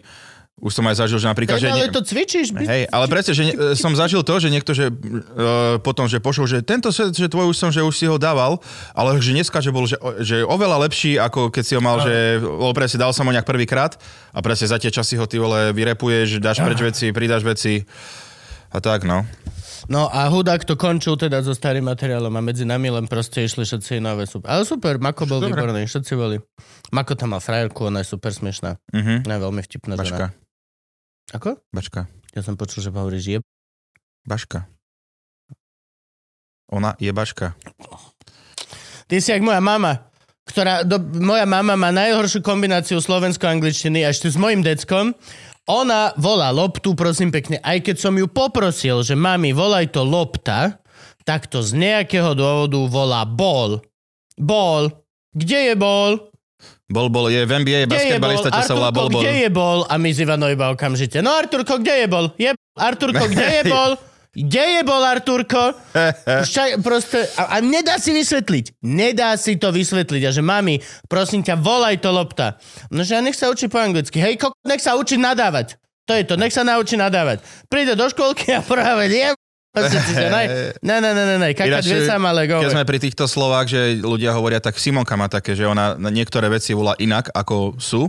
Už 0.62 0.70
som 0.70 0.86
aj 0.86 1.02
zažil, 1.02 1.18
že 1.18 1.26
napríklad... 1.26 1.58
Tak, 1.58 1.66
Že 1.66 1.70
ale 1.74 1.88
nie- 1.90 1.92
to 1.92 2.02
cvičíš. 2.06 2.48
by- 2.54 2.64
Hej, 2.70 2.84
ale 2.88 3.06
presne, 3.10 3.34
že 3.34 3.44
ne, 3.44 3.54
som 3.74 3.90
zažil 3.98 4.22
to, 4.22 4.38
že 4.38 4.54
niekto, 4.54 4.72
že 4.72 4.86
uh, 4.88 5.82
potom, 5.82 6.06
že 6.06 6.22
pošol, 6.22 6.46
že 6.46 6.62
tento 6.62 6.94
set, 6.94 7.10
že 7.10 7.26
tvoj 7.26 7.50
už 7.50 7.58
som, 7.58 7.70
že 7.74 7.82
už 7.82 7.92
si 7.92 8.06
ho 8.06 8.22
dával, 8.22 8.62
ale 8.94 9.18
že 9.18 9.34
dneska, 9.34 9.60
že 9.60 9.74
bol, 9.74 9.90
že, 9.90 9.98
že 10.22 10.46
oveľa 10.46 10.86
lepší, 10.86 11.18
ako 11.18 11.50
keď 11.50 11.64
si 11.66 11.74
ho 11.74 11.82
mal, 11.82 12.00
že 12.00 12.38
bol 12.38 12.70
presne, 12.72 13.02
dal 13.02 13.12
som 13.12 13.26
ho 13.26 13.34
nejak 13.34 13.50
prvýkrát 13.50 13.98
a 14.30 14.40
presne 14.40 14.70
za 14.70 14.78
tie 14.78 14.94
časy 14.94 15.18
ho 15.18 15.26
ty 15.26 15.42
vole 15.42 15.74
vyrepuješ, 15.74 16.38
dáš 16.38 16.62
preč 16.62 16.80
veci, 16.80 17.10
pridáš 17.10 17.42
veci 17.42 17.82
a 18.70 18.78
tak, 18.78 19.04
no. 19.04 19.26
No 19.84 20.08
a 20.08 20.32
hudák 20.32 20.64
to 20.64 20.80
končil 20.80 21.20
teda 21.20 21.44
so 21.44 21.52
starým 21.52 21.84
materiálom 21.84 22.32
a 22.32 22.40
medzi 22.40 22.64
nami 22.64 22.88
len 22.88 23.04
proste 23.04 23.44
išli 23.44 23.68
všetci 23.68 24.00
nové 24.00 24.24
super. 24.24 24.48
Ale 24.48 24.64
super, 24.64 24.96
Mako 24.96 25.28
bol 25.28 25.40
Dobre. 25.42 25.60
výborný, 25.60 25.84
všetci 25.84 26.14
boli. 26.16 26.40
Mako 26.90 27.20
tam 27.20 27.36
mal 27.36 27.44
frajerku, 27.44 27.92
ona 27.92 28.00
je 28.00 28.08
super 28.08 28.32
smiešná. 28.32 28.80
Mhm. 28.96 29.28
Ona 29.28 29.34
je 29.34 29.42
veľmi 29.42 29.62
vtipná 29.62 29.94
Baška, 30.00 30.08
žena. 30.08 30.28
Ako? 31.34 31.58
bačka, 31.74 32.06
Ja 32.38 32.46
som 32.46 32.54
počul, 32.54 32.86
že 32.86 32.94
hovoríš 32.94 33.26
je. 33.26 33.40
baška. 34.30 34.70
Ona 36.70 36.94
je 37.02 37.10
baška. 37.14 37.58
Ty 39.10 39.16
si 39.20 39.30
jak 39.30 39.42
moja 39.46 39.60
mama, 39.62 40.10
ktorá, 40.48 40.82
do, 40.86 40.98
moja 41.22 41.46
mama 41.46 41.78
má 41.78 41.90
najhoršiu 41.94 42.42
kombináciu 42.42 42.98
slovensko-angličtiny 43.02 44.06
až 44.06 44.26
tu 44.26 44.28
s 44.30 44.38
mojim 44.40 44.64
deckom. 44.66 45.14
Ona 45.70 46.12
volá 46.20 46.52
loptu, 46.52 46.94
prosím 46.98 47.32
pekne, 47.32 47.62
aj 47.62 47.88
keď 47.88 47.96
som 48.00 48.14
ju 48.18 48.28
poprosil, 48.28 49.00
že 49.06 49.16
mami, 49.16 49.56
volaj 49.56 49.96
to 49.96 50.04
lopta, 50.04 50.82
tak 51.24 51.48
to 51.48 51.64
z 51.64 51.78
nejakého 51.80 52.36
dôvodu 52.36 52.80
volá 52.92 53.24
bol. 53.24 53.80
Bol. 54.36 54.92
Kde 55.32 55.72
je 55.72 55.76
bol? 55.80 56.33
Bol, 56.92 57.08
bol, 57.08 57.32
je 57.32 57.48
v 57.48 57.52
NBA, 57.64 57.88
basketbalista, 57.88 58.52
čo 58.52 58.64
sa 58.68 58.76
volá 58.76 58.92
bol, 58.92 59.08
bol. 59.08 59.24
kde 59.24 59.48
je 59.48 59.50
bol? 59.50 59.88
A 59.88 59.96
my 59.96 60.10
s 60.12 60.20
Ivanou 60.20 60.52
iba 60.52 60.68
okamžite. 60.68 61.24
No 61.24 61.32
Arturko, 61.32 61.80
kde 61.80 62.04
je 62.04 62.08
bol? 62.12 62.26
Je 62.36 62.52
Arturko, 62.76 63.24
kde 63.32 63.48
je 63.48 63.64
bol? 63.76 63.96
Kde 64.34 64.64
je 64.78 64.82
bol 64.82 65.00
Arturko? 65.00 65.78
Však 66.50 66.84
proste, 66.84 67.24
a, 67.40 67.56
a 67.56 67.58
nedá 67.64 68.02
si 68.02 68.12
vysvetliť. 68.12 68.84
Nedá 68.84 69.38
si 69.40 69.56
to 69.56 69.72
vysvetliť. 69.72 70.22
A 70.28 70.32
že 70.34 70.44
mami, 70.44 70.82
prosím 71.08 71.46
ťa, 71.46 71.56
volaj 71.56 72.02
to 72.04 72.10
lopta. 72.12 72.58
No 72.90 73.06
že 73.06 73.16
a 73.16 73.24
nech 73.24 73.38
sa 73.38 73.48
učí 73.48 73.72
po 73.72 73.80
anglicky. 73.80 74.20
Hej, 74.20 74.42
kok, 74.42 74.58
nech 74.66 74.82
sa 74.82 75.00
učí 75.00 75.16
nadávať. 75.16 75.78
To 76.04 76.12
je 76.12 76.28
to, 76.28 76.36
nech 76.36 76.52
sa 76.52 76.68
naučí 76.68 77.00
nadávať. 77.00 77.40
Príde 77.72 77.96
do 77.96 78.10
školky 78.12 78.52
a 78.52 78.60
práve 78.74 79.08
je... 79.08 79.32
Ne, 79.74 79.90
ne, 80.86 80.98
ne, 81.02 81.12
ne, 81.18 81.38
ne, 81.42 81.50
kakať 81.58 81.82
Ináč, 81.82 81.86
vie 81.90 82.06
sa, 82.06 82.22
ale 82.22 82.46
go 82.46 82.62
Keď 82.62 82.78
sme 82.78 82.86
pri 82.86 83.02
týchto 83.02 83.26
slovách, 83.26 83.74
že 83.74 83.98
ľudia 83.98 84.30
hovoria, 84.38 84.62
tak 84.62 84.78
Simonka 84.78 85.18
má 85.18 85.26
také, 85.26 85.58
že 85.58 85.66
ona 85.66 85.98
na 85.98 86.14
niektoré 86.14 86.46
veci 86.46 86.78
volá 86.78 86.94
inak, 87.02 87.34
ako 87.34 87.82
sú. 87.82 88.06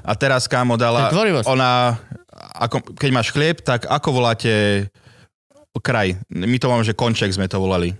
A 0.00 0.16
teraz 0.16 0.48
kámo 0.48 0.80
dala, 0.80 1.12
ona, 1.44 2.00
ako, 2.56 2.96
keď 2.96 3.10
máš 3.12 3.28
chlieb, 3.28 3.60
tak 3.60 3.84
ako 3.84 4.24
voláte 4.24 4.88
kraj? 5.84 6.16
My 6.32 6.56
to 6.56 6.72
máme, 6.72 6.80
že 6.80 6.96
konček 6.96 7.28
sme 7.28 7.44
to 7.44 7.60
volali. 7.60 7.92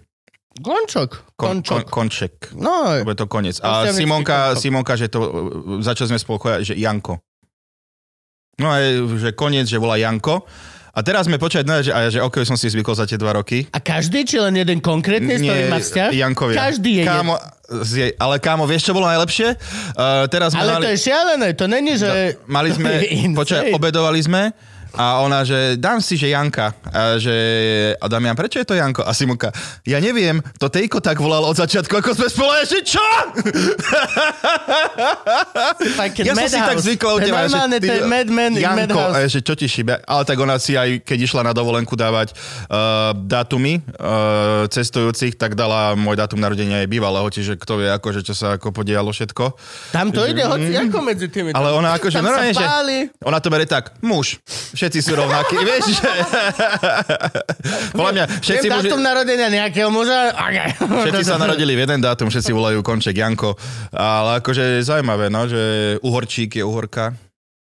Končok. 0.64 1.36
Kon, 1.36 1.60
kon, 1.60 1.84
konček. 1.84 2.56
No, 2.56 2.96
je 2.96 3.16
to 3.16 3.28
koniec. 3.28 3.60
A 3.60 3.88
Simonka, 3.92 4.56
končok. 4.56 4.60
Simonka, 4.60 4.92
že 4.96 5.06
to, 5.12 5.20
začali 5.84 6.12
sme 6.12 6.18
spolu 6.20 6.64
že 6.64 6.76
Janko. 6.76 7.20
No 8.60 8.68
a 8.68 8.80
je, 8.84 9.04
že 9.16 9.30
koniec, 9.32 9.64
že 9.68 9.80
volá 9.80 9.96
Janko. 9.96 10.44
A 10.92 11.00
teraz 11.00 11.24
sme 11.24 11.40
počať, 11.40 11.64
no, 11.64 11.80
že, 11.80 11.88
a 11.88 12.12
že 12.12 12.20
ok, 12.20 12.44
som 12.44 12.52
si 12.52 12.68
zvykol 12.68 12.92
za 12.92 13.08
tie 13.08 13.16
dva 13.16 13.40
roky. 13.40 13.64
a 13.72 13.80
každý, 13.80 14.28
či 14.28 14.36
len 14.36 14.52
jeden 14.52 14.76
konkrétny, 14.84 15.40
s 15.40 15.40
ktorým 15.40 15.68
má 15.72 15.80
vzťah? 15.80 16.10
Jankovia. 16.12 16.56
Každý 16.68 16.90
je 17.00 17.04
kámo, 17.08 17.34
je, 17.80 18.06
ale 18.20 18.36
kámo, 18.36 18.68
vieš, 18.68 18.84
čo 18.84 18.92
bolo 18.92 19.08
najlepšie? 19.08 19.56
Uh, 19.96 20.28
teraz 20.28 20.52
Ale 20.52 20.76
mali, 20.76 20.84
to 20.84 20.90
je 20.92 20.98
šialené, 21.00 21.48
to 21.56 21.64
není, 21.64 21.96
že... 21.96 22.36
mali 22.44 22.76
sme, 22.76 23.08
počkaj, 23.40 23.72
obedovali 23.72 24.20
sme 24.20 24.52
a 24.92 25.24
ona, 25.24 25.44
že 25.44 25.80
dám 25.80 26.04
si, 26.04 26.20
že 26.20 26.28
Janka. 26.28 26.76
A, 26.92 27.16
že, 27.16 27.32
a 27.96 28.06
Damian, 28.08 28.36
prečo 28.36 28.60
je 28.60 28.66
to 28.68 28.76
Janko? 28.76 29.04
A 29.04 29.16
Simonka, 29.16 29.48
ja 29.88 29.98
neviem, 29.98 30.44
to 30.60 30.68
Tejko 30.68 31.00
tak 31.00 31.16
volal 31.16 31.44
od 31.48 31.56
začiatku, 31.56 31.92
ako 31.96 32.12
sme 32.12 32.28
spolu, 32.28 32.52
že 32.68 32.80
čo? 32.84 33.00
Ja 36.22 36.34
som 36.34 36.48
si 36.48 36.58
tak 36.58 36.78
zvykla 36.78 37.10
u 37.14 37.18
je 37.18 37.30
teba, 37.30 37.46
Normálne, 37.46 37.78
že 37.78 37.88
to 37.88 37.94
je 37.94 38.02
Mad 38.06 38.28
Men 38.30 38.52
in 38.58 38.62
Janko, 38.62 39.02
že 39.26 39.40
čo 39.42 39.54
ti 39.58 39.66
šíbe? 39.66 40.02
Ale 40.04 40.22
tak 40.26 40.38
ona 40.38 40.56
si 40.58 40.76
aj, 40.78 41.02
keď 41.02 41.18
išla 41.24 41.42
na 41.46 41.52
dovolenku 41.54 41.94
dávať 41.94 42.34
uh, 42.34 43.14
dátumy 43.16 43.80
uh, 43.80 44.66
cestujúcich, 44.70 45.38
tak 45.38 45.54
dala 45.58 45.94
môj 45.98 46.18
dátum 46.18 46.38
narodenia 46.38 46.84
jej 46.84 46.88
bývalého, 46.90 47.26
čiže 47.32 47.58
kto 47.58 47.82
vie, 47.82 47.88
akože, 47.90 48.20
čo 48.22 48.34
sa 48.36 48.58
ako 48.58 48.70
podialo 48.74 49.10
všetko. 49.10 49.44
Tam 49.94 50.14
to 50.14 50.22
ide 50.26 50.44
hoci 50.46 50.72
ako 50.76 50.98
medzi 51.02 51.26
tými. 51.28 51.54
Ale 51.54 51.74
ona 51.74 51.96
akože 51.98 52.18
normálne, 52.22 52.54
že 52.54 52.66
ona 53.22 53.38
to 53.42 53.48
berie 53.50 53.66
tak, 53.66 53.94
muž, 54.02 54.38
všetci 54.82 54.98
sú 54.98 55.14
rovnakí, 55.14 55.54
vieš, 55.68 56.02
že... 56.02 56.10
Podľa 57.96 58.12
mňa, 58.18 58.24
všetci, 58.42 58.66
Viem 58.66 58.74
muži, 58.74 58.88
dátum 58.90 59.00
narodenia 59.06 59.48
nejakého 59.54 59.88
muža. 59.94 60.34
Okay. 60.34 60.74
všetci 60.74 61.22
sa 61.22 61.38
narodili 61.38 61.78
v 61.78 61.86
jeden 61.86 62.02
dátum, 62.02 62.26
všetci 62.26 62.50
volajú 62.50 62.82
Konček, 62.82 63.14
Janko, 63.14 63.54
ale 63.94 64.42
akože 64.42 64.82
je 64.82 64.82
zaujímavé, 64.82 65.30
no, 65.30 65.46
že 65.46 65.94
Uhorčík 66.02 66.58
je 66.58 66.66
Uhorka, 66.66 67.14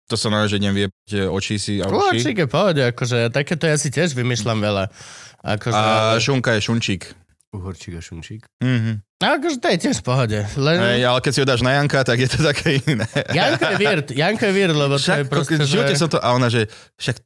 to 0.05 0.15
sa 0.15 0.29
normálne, 0.29 0.53
že 0.53 0.61
nevie, 0.61 0.85
že 1.03 1.25
oči 1.25 1.57
si 1.57 1.73
a 1.81 1.89
uši. 1.89 2.21
Kôčik 2.21 2.37
je 2.39 2.47
pohode, 2.47 2.79
akože 2.79 3.33
takéto 3.33 3.67
ja 3.67 3.75
si 3.75 3.91
tiež 3.91 4.15
vymýšľam 4.15 4.61
veľa. 4.61 4.87
Akože, 5.43 5.75
A 5.75 6.15
šunka 6.21 6.55
je 6.55 6.61
šunčík. 6.63 7.11
Uhorčík 7.51 7.97
a 7.97 8.01
šunčík. 8.03 8.45
Mhm. 8.63 9.06
No, 9.21 9.25
akože 9.37 9.57
to 9.57 9.67
je 9.73 9.77
tiež 9.87 9.95
v 10.01 10.05
pohode. 10.05 10.39
Len 10.57 10.77
Hej, 10.77 11.01
ale 11.09 11.19
keď 11.21 11.31
si 11.33 11.39
ho 11.41 11.47
dáš 11.47 11.61
na 11.65 11.77
Janka, 11.77 12.05
tak 12.05 12.17
je 12.21 12.29
to 12.29 12.39
také 12.45 12.77
iné. 12.85 13.07
Janko 13.33 13.63
je 13.73 13.77
weird, 13.81 14.07
Janko 14.13 14.43
je 14.45 14.53
weird, 14.53 14.75
lebo 14.77 14.95
to 14.95 15.03
je 15.03 15.25
Však, 15.25 15.29
proste, 15.29 15.55
v 15.57 15.69
živote 15.69 15.93
že... 15.93 15.99
som 15.99 16.09
to, 16.09 16.21
a 16.21 16.27
ona, 16.37 16.47
že 16.47 16.69
však 17.01 17.17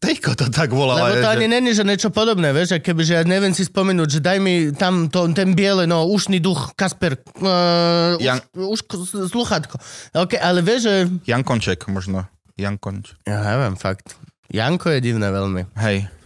Tejko 0.00 0.32
to 0.32 0.46
tak 0.48 0.72
volala. 0.72 1.12
Lebo 1.12 1.20
to 1.20 1.28
že, 1.28 1.34
ani 1.36 1.46
není, 1.50 1.70
že 1.76 1.84
niečo 1.84 2.08
podobné, 2.08 2.54
vieš, 2.56 2.80
keby, 2.80 3.02
že 3.04 3.20
ja 3.20 3.22
neviem 3.26 3.52
si 3.52 3.68
spomenúť, 3.68 4.08
že 4.08 4.20
daj 4.24 4.38
mi 4.40 4.72
tam 4.72 5.12
to, 5.12 5.28
ten 5.36 5.52
biele, 5.52 5.84
no, 5.84 6.08
ušný 6.08 6.40
duch, 6.40 6.72
Kasper, 6.72 7.20
uh, 7.42 8.16
Jan- 8.16 8.40
už, 8.56 8.86
už, 8.86 9.28
sluchátko. 9.28 9.76
OK, 10.16 10.40
ale 10.40 10.64
vieš, 10.64 10.80
že... 10.88 10.94
Jankonček 11.28 11.84
možno. 11.92 12.24
Jankonč. 12.56 13.16
Ja 13.28 13.44
neviem, 13.44 13.74
fakt. 13.76 14.16
Janko 14.50 14.90
je 14.90 15.00
divné 15.04 15.30
veľmi. 15.30 15.70
Hej. 15.78 16.19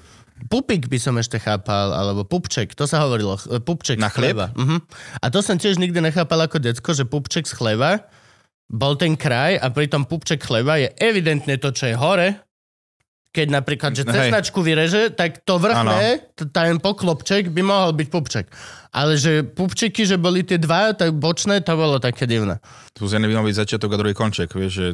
Pupik 0.50 0.91
by 0.91 0.99
som 0.99 1.14
ešte 1.17 1.38
chápal, 1.38 1.95
alebo 1.95 2.26
pupček, 2.26 2.75
to 2.75 2.85
sa 2.85 3.07
hovorilo, 3.07 3.38
ch- 3.38 3.62
pupček 3.62 3.99
Na 4.03 4.11
z 4.11 4.19
chleba. 4.19 4.50
Uh-huh. 4.53 4.83
A 5.23 5.26
to 5.31 5.41
som 5.41 5.57
tiež 5.57 5.79
nikdy 5.79 6.03
nechápal 6.03 6.45
ako 6.45 6.59
decko, 6.59 6.91
že 6.93 7.07
pupček 7.07 7.47
z 7.47 7.55
chleba 7.55 8.07
bol 8.69 8.99
ten 8.99 9.14
kraj 9.14 9.61
a 9.61 9.71
pritom 9.71 10.09
pupček 10.09 10.43
chleba 10.43 10.81
je 10.81 10.88
evidentne 10.99 11.55
to, 11.61 11.71
čo 11.71 11.93
je 11.93 11.97
hore. 11.97 12.43
Keď 13.35 13.50
napríklad, 13.50 13.99
že 13.99 14.07
cesnačku 14.07 14.62
vyreže, 14.62 15.11
tak 15.11 15.43
to 15.43 15.59
vrchné, 15.59 16.23
ten 16.55 16.79
poklopček 16.79 17.50
by 17.50 17.67
mohol 17.67 17.91
byť 17.91 18.07
pupček. 18.07 18.47
Ale 18.95 19.19
že 19.19 19.43
pupčeky, 19.43 20.07
že 20.07 20.14
boli 20.14 20.47
tie 20.47 20.55
dva, 20.55 20.95
tak 20.95 21.19
bočné, 21.19 21.59
to 21.67 21.75
bolo 21.75 21.99
také 21.99 22.31
divné. 22.31 22.62
Tu 22.95 23.03
z 23.11 23.19
mal 23.19 23.43
byť 23.43 23.59
začiatok 23.67 23.91
a 23.91 23.97
druhý 23.99 24.14
konček, 24.14 24.55
vieš, 24.55 24.73
že 24.79 24.87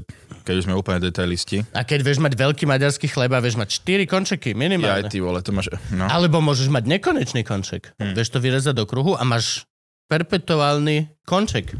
keď 0.48 0.54
už 0.56 0.64
sme 0.64 0.72
úplne 0.72 1.04
detailisti. 1.04 1.60
A 1.76 1.84
keď 1.84 2.00
vieš 2.00 2.24
mať 2.24 2.32
veľký 2.32 2.64
maďarský 2.64 3.12
chleba, 3.12 3.44
vieš 3.44 3.60
mať 3.60 3.76
4 3.84 4.08
končeky 4.08 4.56
Ja 4.56 4.56
minimálne. 4.56 5.04
aj 5.04 5.12
ty 5.12 5.20
vole, 5.20 5.44
to 5.44 5.52
máš... 5.52 5.68
No. 5.92 6.08
Alebo 6.08 6.40
môžeš 6.40 6.72
mať 6.72 6.88
nekonečný 6.88 7.44
konček. 7.44 7.92
Hmm. 8.00 8.16
Vieš 8.16 8.32
to 8.32 8.40
vyrezať 8.40 8.72
do 8.72 8.88
kruhu 8.88 9.20
a 9.20 9.22
máš 9.28 9.68
perpetuálny 10.08 11.12
konček. 11.28 11.76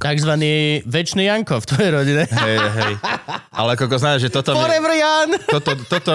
Takzvaný 0.00 0.82
väčší 0.84 1.24
Janko 1.24 1.60
v 1.60 1.66
tvojej 1.66 1.90
rodine. 1.92 2.24
Hej, 2.28 2.58
hej. 2.60 2.92
Ale 3.52 3.76
ako 3.76 3.96
znáš, 3.96 4.28
že 4.28 4.30
toto 4.32 4.52
mi... 4.52 4.60
Forever 4.60 4.92
Jan! 4.92 5.30
Toto, 5.48 5.70
toto... 5.88 6.12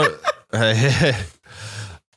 Hej, 0.51 0.75
hej. 0.77 1.15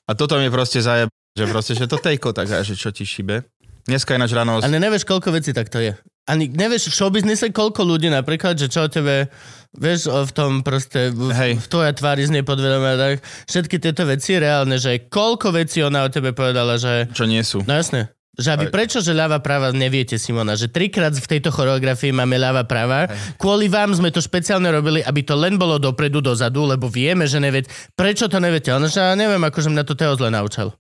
A 0.04 0.12
toto 0.12 0.36
mi 0.36 0.48
proste 0.52 0.80
zajeb... 0.84 1.08
Že 1.34 1.44
proste, 1.50 1.72
že 1.74 1.90
to 1.90 1.98
tejko, 1.98 2.30
tak 2.30 2.46
a 2.54 2.62
že 2.62 2.78
čo 2.78 2.94
ti 2.94 3.02
šibe. 3.02 3.42
Dneska 3.84 4.14
ináč 4.16 4.32
ráno... 4.32 4.62
Ale 4.62 4.80
nevieš, 4.80 5.04
koľko 5.04 5.34
vecí 5.34 5.52
takto 5.52 5.82
je. 5.82 5.92
Ani 6.24 6.48
nevieš 6.48 6.88
v 6.88 6.96
showbiznise, 6.96 7.52
koľko 7.52 7.84
ľudí 7.84 8.08
napríklad, 8.08 8.56
že 8.56 8.72
čo 8.72 8.86
o 8.86 8.88
tebe, 8.88 9.28
vieš, 9.76 10.08
o- 10.08 10.24
v 10.24 10.32
tom 10.32 10.50
proste, 10.64 11.12
v, 11.12 11.28
Hej. 11.28 11.52
v 11.60 11.66
tvoja 11.68 11.92
tvári 11.92 12.24
znie 12.24 12.40
podvedomé, 12.40 12.96
tak 12.96 13.20
všetky 13.44 13.76
tieto 13.76 14.08
veci 14.08 14.40
reálne, 14.40 14.80
že 14.80 15.04
koľko 15.12 15.52
vecí 15.52 15.84
ona 15.84 16.06
o 16.06 16.08
tebe 16.08 16.32
povedala, 16.32 16.80
že 16.80 17.12
Čo 17.12 17.28
nie 17.28 17.44
sú. 17.44 17.60
No 17.68 17.76
jasné. 17.76 18.08
Že 18.34 18.48
aby 18.58 18.66
Aj. 18.66 18.72
prečo, 18.74 18.98
že 18.98 19.14
ľava 19.14 19.38
práva 19.38 19.70
neviete, 19.70 20.18
Simona, 20.18 20.58
že 20.58 20.66
trikrát 20.66 21.14
v 21.14 21.22
tejto 21.22 21.54
choreografii 21.54 22.10
máme 22.10 22.34
ľava 22.34 22.66
práva. 22.66 23.06
Kvôli 23.38 23.70
vám 23.70 23.94
sme 23.94 24.10
to 24.10 24.18
špeciálne 24.18 24.66
robili, 24.74 25.06
aby 25.06 25.22
to 25.22 25.38
len 25.38 25.54
bolo 25.54 25.78
dopredu, 25.78 26.18
dozadu, 26.18 26.66
lebo 26.66 26.90
vieme, 26.90 27.30
že 27.30 27.38
neviete. 27.38 27.70
Prečo 27.94 28.26
to 28.26 28.42
neviete? 28.42 28.74
Ono, 28.74 28.90
že 28.90 28.98
ja 28.98 29.14
neviem, 29.14 29.38
akože 29.38 29.70
mňa 29.70 29.84
to 29.86 29.94
Teo 29.94 30.18
zle 30.18 30.34
naučil. 30.34 30.74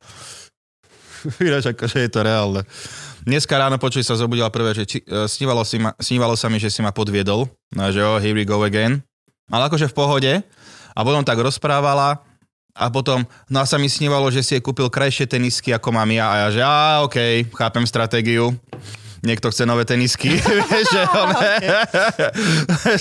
Ináč 1.46 1.70
akože 1.70 1.98
je 2.04 2.10
to 2.10 2.20
reálne. 2.26 2.66
Dneska 3.24 3.56
ráno 3.56 3.80
počuj 3.80 4.04
sa 4.04 4.18
zobudila 4.18 4.52
prvé, 4.52 4.76
že 4.76 4.84
či, 4.84 4.98
e, 5.00 5.24
snívalo, 5.30 5.64
si 5.64 5.80
ma, 5.80 5.96
snívalo 5.96 6.36
sa 6.36 6.52
mi, 6.52 6.60
že 6.60 6.68
si 6.68 6.84
ma 6.84 6.92
podviedol. 6.92 7.48
No, 7.72 7.82
že 7.88 8.04
oh, 8.04 8.20
here 8.20 8.36
we 8.36 8.44
go 8.44 8.60
again. 8.66 9.00
Ale 9.48 9.70
akože 9.70 9.88
v 9.88 9.96
pohode. 9.96 10.32
A 10.94 11.00
potom 11.00 11.24
tak 11.24 11.40
rozprávala 11.40 12.22
a 12.74 12.90
potom, 12.90 13.22
no 13.46 13.62
a 13.62 13.64
sa 13.70 13.78
mi 13.78 13.86
snívalo, 13.86 14.26
že 14.34 14.42
si 14.42 14.58
jej 14.58 14.62
kúpil 14.62 14.90
krajšie 14.90 15.30
tenisky 15.30 15.70
ako 15.70 15.94
mám 15.94 16.10
ja. 16.10 16.26
A 16.26 16.34
ja, 16.34 16.48
že 16.50 16.60
á, 16.60 17.06
okej, 17.06 17.46
chápem 17.54 17.86
stratégiu. 17.86 18.50
niekto 19.24 19.48
chce 19.48 19.64
nové 19.64 19.88
tenisky, 19.88 20.36
že 20.92 21.00
on, 21.16 21.32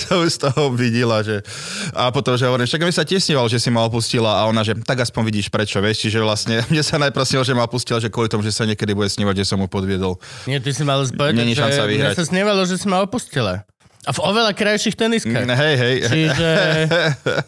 som 0.00 0.24
z 0.32 0.38
toho 0.40 0.72
videla, 0.72 1.20
že 1.20 1.44
a 1.92 2.08
potom, 2.08 2.38
že 2.38 2.48
hovorím, 2.48 2.64
však 2.64 2.80
mi 2.80 2.94
sa 2.96 3.04
tesníval, 3.04 3.50
že 3.52 3.60
si 3.60 3.68
ma 3.68 3.84
opustila 3.84 4.40
a 4.40 4.48
ona, 4.48 4.64
že 4.64 4.72
tak 4.80 5.04
aspoň 5.04 5.22
vidíš 5.28 5.52
prečo, 5.52 5.84
vieš, 5.84 6.08
čiže 6.08 6.24
vlastne 6.24 6.64
mne 6.72 6.80
sa 6.80 6.96
najprv 6.96 7.44
že 7.44 7.52
ma 7.52 7.68
opustila, 7.68 8.00
že 8.00 8.08
kvôli 8.08 8.32
tomu, 8.32 8.40
že 8.40 8.56
sa 8.56 8.64
niekedy 8.64 8.96
bude 8.96 9.12
snívať, 9.12 9.44
že 9.44 9.44
som 9.44 9.60
mu 9.60 9.68
podviedol. 9.68 10.16
Nie, 10.48 10.62
ty 10.64 10.72
si 10.72 10.80
mal 10.86 11.04
povedať, 11.04 11.36
Není 11.36 11.54
mne 11.58 12.16
sa 12.16 12.24
snívalo, 12.24 12.64
že 12.64 12.80
si 12.80 12.86
ma 12.88 13.04
opustila. 13.04 13.68
A 14.04 14.10
v 14.12 14.20
oveľa 14.20 14.52
krajších 14.52 14.96
teniskách. 14.96 15.48
Hej, 15.48 15.74
hej. 15.80 15.96
Čiže 16.08 16.50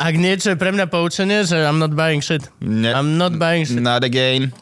ak 0.01 0.15
niečo 0.17 0.53
je 0.53 0.57
pre 0.57 0.73
mňa 0.73 0.89
poučenie, 0.89 1.45
že 1.45 1.61
I'm 1.61 1.77
not 1.77 1.93
buying 1.93 2.25
shit. 2.25 2.49
Ne, 2.65 2.97
I'm 2.97 3.21
not 3.21 3.37
buying 3.37 3.69
shit. 3.69 3.81
not 3.81 4.01
again. 4.05 4.57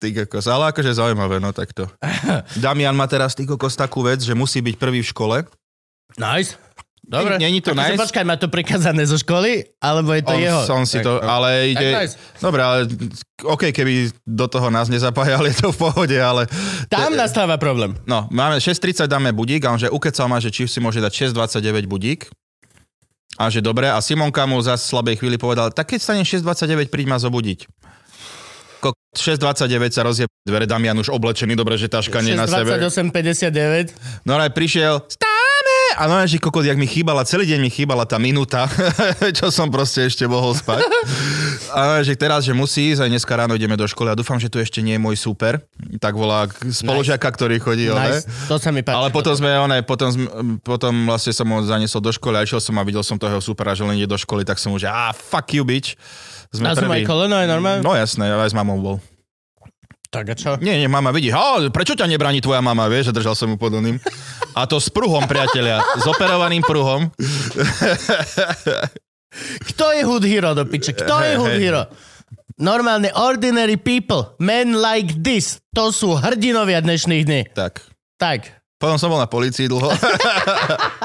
Ty 0.00 0.08
kokos, 0.24 0.48
ale 0.48 0.72
akože 0.72 0.96
zaujímavé, 0.96 1.44
no 1.44 1.52
takto. 1.52 1.84
Damian 2.64 2.96
má 2.96 3.04
teraz 3.04 3.36
ty 3.36 3.44
kokos 3.44 3.76
takú 3.76 4.00
vec, 4.00 4.24
že 4.24 4.32
musí 4.32 4.64
byť 4.64 4.80
prvý 4.80 5.04
v 5.04 5.10
škole. 5.12 5.36
Nice. 6.16 6.56
Dobre. 7.10 7.42
Není 7.42 7.58
to 7.58 7.74
nice? 7.74 7.98
Počkaj, 7.98 8.22
má 8.22 8.38
to 8.38 8.46
prikazané 8.46 9.02
zo 9.02 9.18
školy? 9.18 9.66
Alebo 9.82 10.14
je 10.14 10.22
to 10.22 10.30
On, 10.30 10.38
jeho? 10.38 10.60
som 10.62 10.86
si 10.86 11.02
to, 11.02 11.18
ale 11.18 11.74
ide... 11.74 12.06
nice. 12.06 12.14
Dobre, 12.38 12.62
ale 12.62 12.86
OK, 13.42 13.74
keby 13.74 14.14
do 14.22 14.46
toho 14.46 14.70
nás 14.70 14.86
nezapájali, 14.86 15.50
je 15.50 15.58
to 15.58 15.74
v 15.74 15.90
pohode, 15.90 16.14
ale... 16.14 16.46
Tam 16.86 17.18
nastáva 17.18 17.58
problém. 17.58 17.98
No, 18.06 18.30
máme 18.30 18.62
6.30 18.62 19.10
dáme 19.10 19.34
budík 19.34 19.66
a 19.66 19.74
on 19.74 19.82
že 19.82 19.90
ukecal 19.90 20.30
ma, 20.30 20.38
že 20.38 20.54
či 20.54 20.70
si 20.70 20.78
môže 20.78 21.02
dať 21.02 21.34
6.29 21.34 21.90
budík. 21.90 22.30
A 23.42 23.50
že 23.50 23.58
dobre, 23.58 23.90
a 23.90 23.98
Simonka 23.98 24.46
mu 24.46 24.62
za 24.62 24.78
slabej 24.78 25.18
chvíli 25.18 25.34
povedal, 25.34 25.74
tak 25.74 25.90
keď 25.90 25.98
stane 25.98 26.22
6.29, 26.22 26.92
príď 26.94 27.06
ma 27.10 27.18
zobudiť. 27.18 27.66
Ko- 28.78 28.94
6.29 29.18 29.66
sa 29.90 30.06
rozje 30.06 30.24
dvere, 30.46 30.68
Damian 30.68 30.94
už 30.94 31.10
oblečený, 31.10 31.58
dobre, 31.58 31.74
že 31.74 31.90
taška 31.90 32.22
nie 32.22 32.38
na 32.38 32.46
sebe. 32.46 32.78
6.28.59. 32.78 34.22
No 34.28 34.38
ale 34.38 34.52
prišiel, 34.54 35.02
stáme! 35.10 35.29
A 36.00 36.08
no 36.08 36.16
že 36.24 36.40
kokot, 36.40 36.64
jak 36.64 36.80
mi 36.80 36.88
chýbala, 36.88 37.28
celý 37.28 37.44
deň 37.44 37.60
mi 37.60 37.68
chýbala 37.68 38.08
tá 38.08 38.16
minúta, 38.16 38.64
čo 39.38 39.52
som 39.52 39.68
proste 39.68 40.08
ešte 40.08 40.24
mohol 40.24 40.56
spať. 40.56 40.80
A 41.76 42.00
že 42.00 42.16
teraz, 42.16 42.48
že 42.48 42.56
musí 42.56 42.88
ísť, 42.96 43.04
aj 43.04 43.10
dneska 43.12 43.36
ráno 43.36 43.52
ideme 43.52 43.76
do 43.76 43.84
školy 43.86 44.10
a 44.10 44.18
dúfam, 44.18 44.40
že 44.40 44.50
tu 44.50 44.58
ešte 44.58 44.82
nie 44.82 44.98
je 44.98 45.02
môj 45.06 45.14
super. 45.14 45.62
Tak 46.02 46.18
volá 46.18 46.50
spolužiaka, 46.50 47.22
ktorý 47.22 47.62
chodí. 47.62 47.86
Nice. 47.86 48.26
Nice. 48.26 48.48
To 48.50 48.58
sa 48.58 48.74
mi 48.74 48.82
páči. 48.82 48.98
Ale 48.98 49.14
potom 49.14 49.36
sme, 49.38 49.54
one, 49.54 49.78
potom, 49.86 50.10
potom 50.66 50.90
vlastne 51.06 51.30
som 51.30 51.46
ho 51.46 51.62
zaniesol 51.62 52.02
do 52.02 52.10
školy 52.10 52.40
a 52.40 52.48
išiel 52.48 52.58
som 52.58 52.74
a 52.74 52.82
videl 52.82 53.06
som 53.06 53.20
toho 53.20 53.38
supera, 53.38 53.76
že 53.76 53.86
len 53.86 54.00
ide 54.00 54.10
do 54.10 54.18
školy, 54.18 54.42
tak 54.42 54.58
som 54.58 54.74
mu, 54.74 54.82
že 54.82 54.90
ah, 54.90 55.14
fuck 55.14 55.52
you, 55.54 55.62
bitch. 55.62 55.94
Sme 56.50 56.72
A 56.72 56.74
som 56.74 56.90
aj 56.90 57.06
koleno, 57.06 57.38
aj 57.38 57.46
normálne? 57.46 57.86
No 57.86 57.94
jasné, 57.94 58.26
aj 58.26 58.50
s 58.50 58.56
mamou 58.56 58.82
bol. 58.82 58.96
Tak 60.10 60.26
a 60.26 60.34
čo? 60.34 60.50
Nie, 60.58 60.74
nie, 60.74 60.90
mama 60.90 61.14
vidí, 61.14 61.30
ha, 61.30 61.62
prečo 61.70 61.94
ťa 61.94 62.10
nebráni 62.10 62.42
tvoja 62.42 62.58
mama, 62.58 62.90
vieš, 62.90 63.14
že 63.14 63.22
držal 63.22 63.38
som 63.38 63.46
mu 63.46 63.54
pod 63.54 63.70
oným. 63.78 63.94
A 64.58 64.66
to 64.66 64.82
s 64.82 64.90
pruhom, 64.90 65.22
priatelia, 65.30 65.78
s 65.78 66.02
operovaným 66.02 66.66
pruhom. 66.66 67.06
Kto 69.70 69.94
je 69.94 70.02
hood 70.02 70.26
hero 70.26 70.50
do 70.58 70.66
piče? 70.66 70.98
Kto 70.98 71.14
je 71.22 71.34
Hej, 71.34 71.38
hood 71.38 71.54
hej. 71.54 71.62
hero? 71.62 71.82
Normálne 72.58 73.14
ordinary 73.14 73.78
people, 73.78 74.34
men 74.42 74.74
like 74.76 75.22
this, 75.22 75.62
to 75.70 75.94
sú 75.94 76.18
hrdinovia 76.18 76.82
dnešných 76.82 77.22
dní. 77.24 77.40
Tak. 77.54 77.80
Tak. 78.18 78.59
Potom 78.80 78.96
som 78.96 79.12
bol 79.12 79.20
na 79.20 79.28
policii 79.28 79.68
dlho. 79.68 79.92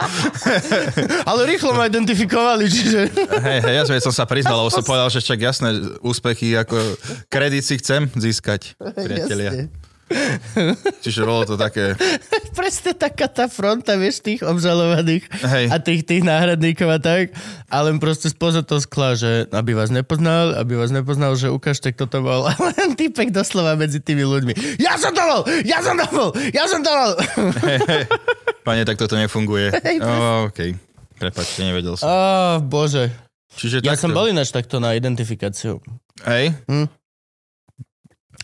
Ale 1.29 1.41
rýchlo 1.44 1.75
ma 1.75 1.91
identifikovali, 1.91 2.72
čiže... 2.72 3.12
hej, 3.44 3.60
hej, 3.67 3.75
ja 3.75 4.00
som, 4.00 4.15
sa 4.15 4.24
priznal, 4.24 4.63
lebo 4.63 4.72
som 4.72 4.79
povedal, 4.79 5.12
že 5.12 5.20
však 5.20 5.39
jasné, 5.44 5.75
úspechy 6.00 6.55
ako 6.55 6.79
kredit 7.27 7.67
si 7.67 7.75
chcem 7.75 8.08
získať, 8.15 8.79
priatelia. 8.79 9.67
Jasne. 9.67 9.85
Čiže 11.01 11.25
bolo 11.25 11.43
to 11.43 11.57
také, 11.57 11.97
Presne 12.57 12.93
taká 12.93 13.27
tá 13.27 13.45
fronta, 13.45 13.97
vieš, 13.97 14.21
tých 14.21 14.39
obžalovaných 14.39 15.27
Hej. 15.43 15.65
a 15.67 15.75
tých, 15.77 16.01
tých 16.05 16.24
náhradníkov 16.24 16.88
a 16.88 17.00
tak. 17.01 17.35
A 17.67 17.77
len 17.83 17.97
proste 17.97 18.31
spoza 18.31 18.62
to 18.62 18.79
skla, 18.79 19.13
že 19.13 19.50
aby 19.50 19.75
vás 19.75 19.91
nepoznal, 19.91 20.55
aby 20.55 20.77
vás 20.77 20.88
nepoznal, 20.89 21.35
že 21.35 21.51
ukážte, 21.51 21.91
kto 21.91 22.07
to 22.07 22.24
bol. 22.24 22.45
A 22.50 22.53
len 22.55 22.95
týpek 22.95 23.29
doslova 23.29 23.75
medzi 23.75 24.00
tými 24.00 24.24
ľuďmi. 24.24 24.79
Ja 24.79 24.95
som 24.95 25.12
to 25.12 25.19
bol! 25.19 25.41
Ja 25.67 25.83
som 25.83 25.97
to 25.97 26.07
bol! 26.07 26.29
Ja 26.53 26.63
som 26.65 26.79
to 26.79 26.89
bol! 26.89 27.12
pane, 28.65 28.81
tak 28.81 28.95
toto 28.95 29.13
nefunguje. 29.15 29.75
Hej, 29.75 30.00
Oh, 30.00 30.47
OK, 30.47 30.59
prepačte, 31.17 31.62
nevedel 31.62 32.00
som. 32.00 32.07
Ó, 32.07 32.17
bože. 32.62 33.12
Čiže 33.55 33.81
Ja 33.81 33.93
takto. 33.93 34.07
som 34.07 34.12
bol 34.12 34.27
ináč 34.27 34.50
takto 34.50 34.79
na 34.79 34.93
identifikáciu. 34.93 35.83
Hej, 36.24 36.55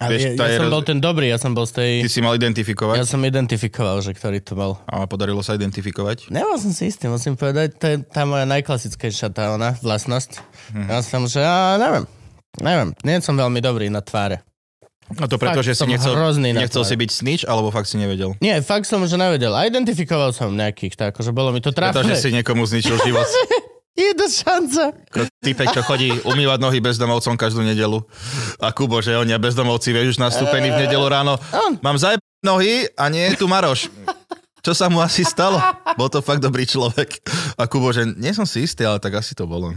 Ale 0.01 0.17
Vieš, 0.17 0.24
ja, 0.34 0.50
ja 0.50 0.58
som 0.58 0.65
roz- 0.65 0.74
bol 0.74 0.81
ten 0.81 0.98
dobrý, 0.98 1.29
ja 1.29 1.38
som 1.38 1.53
bol 1.53 1.70
z 1.70 1.74
tej... 1.77 1.91
ty 2.01 2.10
si 2.10 2.25
mal 2.25 2.34
identifikovať 2.34 2.98
Ja 2.98 3.05
som 3.05 3.22
identifikoval, 3.22 4.01
že 4.01 4.17
ktorý 4.17 4.41
to 4.41 4.58
bol. 4.58 4.81
a 4.89 5.05
podarilo 5.05 5.46
sa 5.46 5.53
identifikovať. 5.53 6.34
Nebol 6.34 6.58
som 6.58 6.74
si 6.74 6.89
istý, 6.89 7.05
musím 7.05 7.38
povedať, 7.38 7.77
to 7.77 7.86
je 7.86 7.96
tá 8.10 8.25
moja 8.25 8.50
najklasickejšia 8.50 9.29
tá 9.29 9.53
ona, 9.53 9.77
vlastnosť. 9.77 10.41
Mhm. 10.74 10.88
Ja 10.89 11.00
som, 11.05 11.22
že 11.29 11.46
ja 11.46 11.77
neviem, 11.77 12.10
neviem, 12.58 12.89
nie 13.05 13.22
som 13.22 13.38
veľmi 13.38 13.62
dobrý 13.62 13.93
na 13.93 14.01
tváre. 14.01 14.41
A 15.20 15.27
to 15.27 15.36
preto, 15.36 15.60
Fakt 15.60 15.67
že 15.67 15.75
si 15.75 15.84
nechcel, 15.91 16.15
nechcel 16.39 16.84
si 16.88 16.96
byť 16.96 17.10
snitch, 17.12 17.43
alebo 17.43 17.67
fakt 17.67 17.91
si 17.91 18.00
nevedel? 18.00 18.31
Nie, 18.39 18.63
fakt 18.63 18.87
som, 18.87 19.03
že 19.03 19.20
nevedel. 19.20 19.51
A 19.51 19.68
identifikoval 19.68 20.31
som 20.31 20.55
nejakých, 20.55 20.96
tak 20.96 21.07
akože 21.11 21.35
bolo 21.35 21.51
mi 21.51 21.59
to 21.59 21.75
trápne. 21.75 22.00
Pretože 22.00 22.16
si 22.16 22.29
niekomu 22.31 22.64
zničil 22.64 22.96
život. 23.03 23.27
Je 24.01 24.11
to 24.18 24.25
šanca. 24.25 24.83
Ako 25.14 25.29
Typek, 25.46 25.70
čo 25.77 25.81
chodí 25.85 26.09
umývať 26.25 26.57
nohy 26.57 26.81
bezdomovcom 26.81 27.37
každú 27.37 27.61
nedelu. 27.61 28.01
A 28.57 28.74
Kubo, 28.74 28.98
že 28.98 29.14
oni 29.14 29.37
a 29.37 29.40
bezdomovci, 29.42 29.94
vieš, 29.94 30.18
už 30.18 30.24
nastúpení 30.25 30.74
v 30.74 30.90
nedelu 30.90 31.05
ráno. 31.05 31.37
Mám 31.85 32.01
zajeb 32.01 32.18
nohy 32.42 32.90
a 32.98 33.14
nie 33.14 33.29
je 33.29 33.37
tu 33.37 33.46
Maroš. 33.46 33.94
Čo 34.61 34.74
sa 34.74 34.90
mu 34.90 35.01
asi 35.01 35.22
stalo? 35.25 35.57
Bol 35.98 36.09
to 36.09 36.22
fakt 36.22 36.42
dobrý 36.42 36.66
človek. 36.66 37.22
A 37.57 37.70
Kubo, 37.70 37.94
že 37.94 38.09
nie 38.18 38.33
som 38.33 38.46
si 38.46 38.66
istý, 38.66 38.85
ale 38.85 38.98
tak 38.98 39.22
asi 39.22 39.37
to 39.37 39.46
bolo. 39.46 39.74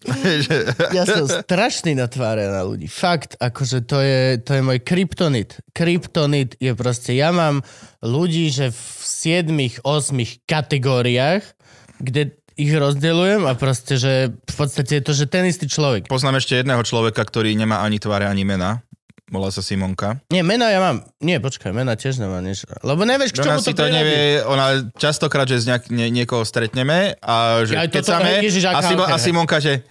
Ja 0.96 1.04
som 1.04 1.28
strašný 1.28 1.92
na 1.92 2.08
tváre 2.08 2.48
na 2.48 2.64
ľudí. 2.64 2.88
Fakt, 2.88 3.36
akože 3.36 3.84
to 3.84 4.00
je, 4.00 4.40
to 4.40 4.56
je 4.56 4.62
môj 4.64 4.80
kryptonit. 4.80 5.60
Kryptonit 5.76 6.56
je 6.56 6.72
proste, 6.72 7.12
ja 7.16 7.32
mám 7.32 7.60
ľudí, 8.00 8.48
že 8.48 8.72
v 8.72 8.80
7, 9.44 9.84
8 9.84 10.48
kategóriách, 10.48 11.44
kde 12.00 12.39
ich 12.56 12.72
rozdeľujem 12.72 13.46
a 13.46 13.52
proste, 13.54 13.98
že 14.00 14.32
v 14.34 14.54
podstate 14.54 14.98
je 14.98 15.02
to, 15.02 15.12
že 15.14 15.26
ten 15.30 15.46
istý 15.46 15.70
človek. 15.70 16.10
Poznám 16.10 16.42
ešte 16.42 16.58
jedného 16.58 16.82
človeka, 16.82 17.22
ktorý 17.22 17.54
nemá 17.54 17.82
ani 17.82 18.02
tváre, 18.02 18.26
ani 18.26 18.42
mena. 18.42 18.82
Volá 19.30 19.46
sa 19.54 19.62
Simonka. 19.62 20.18
Nie, 20.34 20.42
mena 20.42 20.74
ja 20.74 20.82
mám. 20.82 21.06
Nie, 21.22 21.38
počkaj, 21.38 21.70
mena 21.70 21.94
tiež 21.94 22.18
nemá 22.18 22.42
nič. 22.42 22.66
Lebo 22.82 23.06
nevieš, 23.06 23.30
k 23.30 23.46
čomu 23.46 23.62
to 23.62 23.70
to 23.70 23.86
nevie, 23.86 24.42
ona 24.42 24.90
častokrát, 24.98 25.46
že 25.46 25.62
z 25.62 25.70
nejak, 25.70 25.84
nie, 25.94 26.10
niekoho 26.10 26.42
stretneme 26.42 27.14
a 27.22 27.62
že 27.62 27.78
Ja, 27.78 27.86
kecame 27.86 28.42
a, 28.42 28.42
aká 28.42 28.82
Simo, 28.82 29.04
a. 29.06 29.16
Simonka, 29.22 29.62
že 29.62 29.86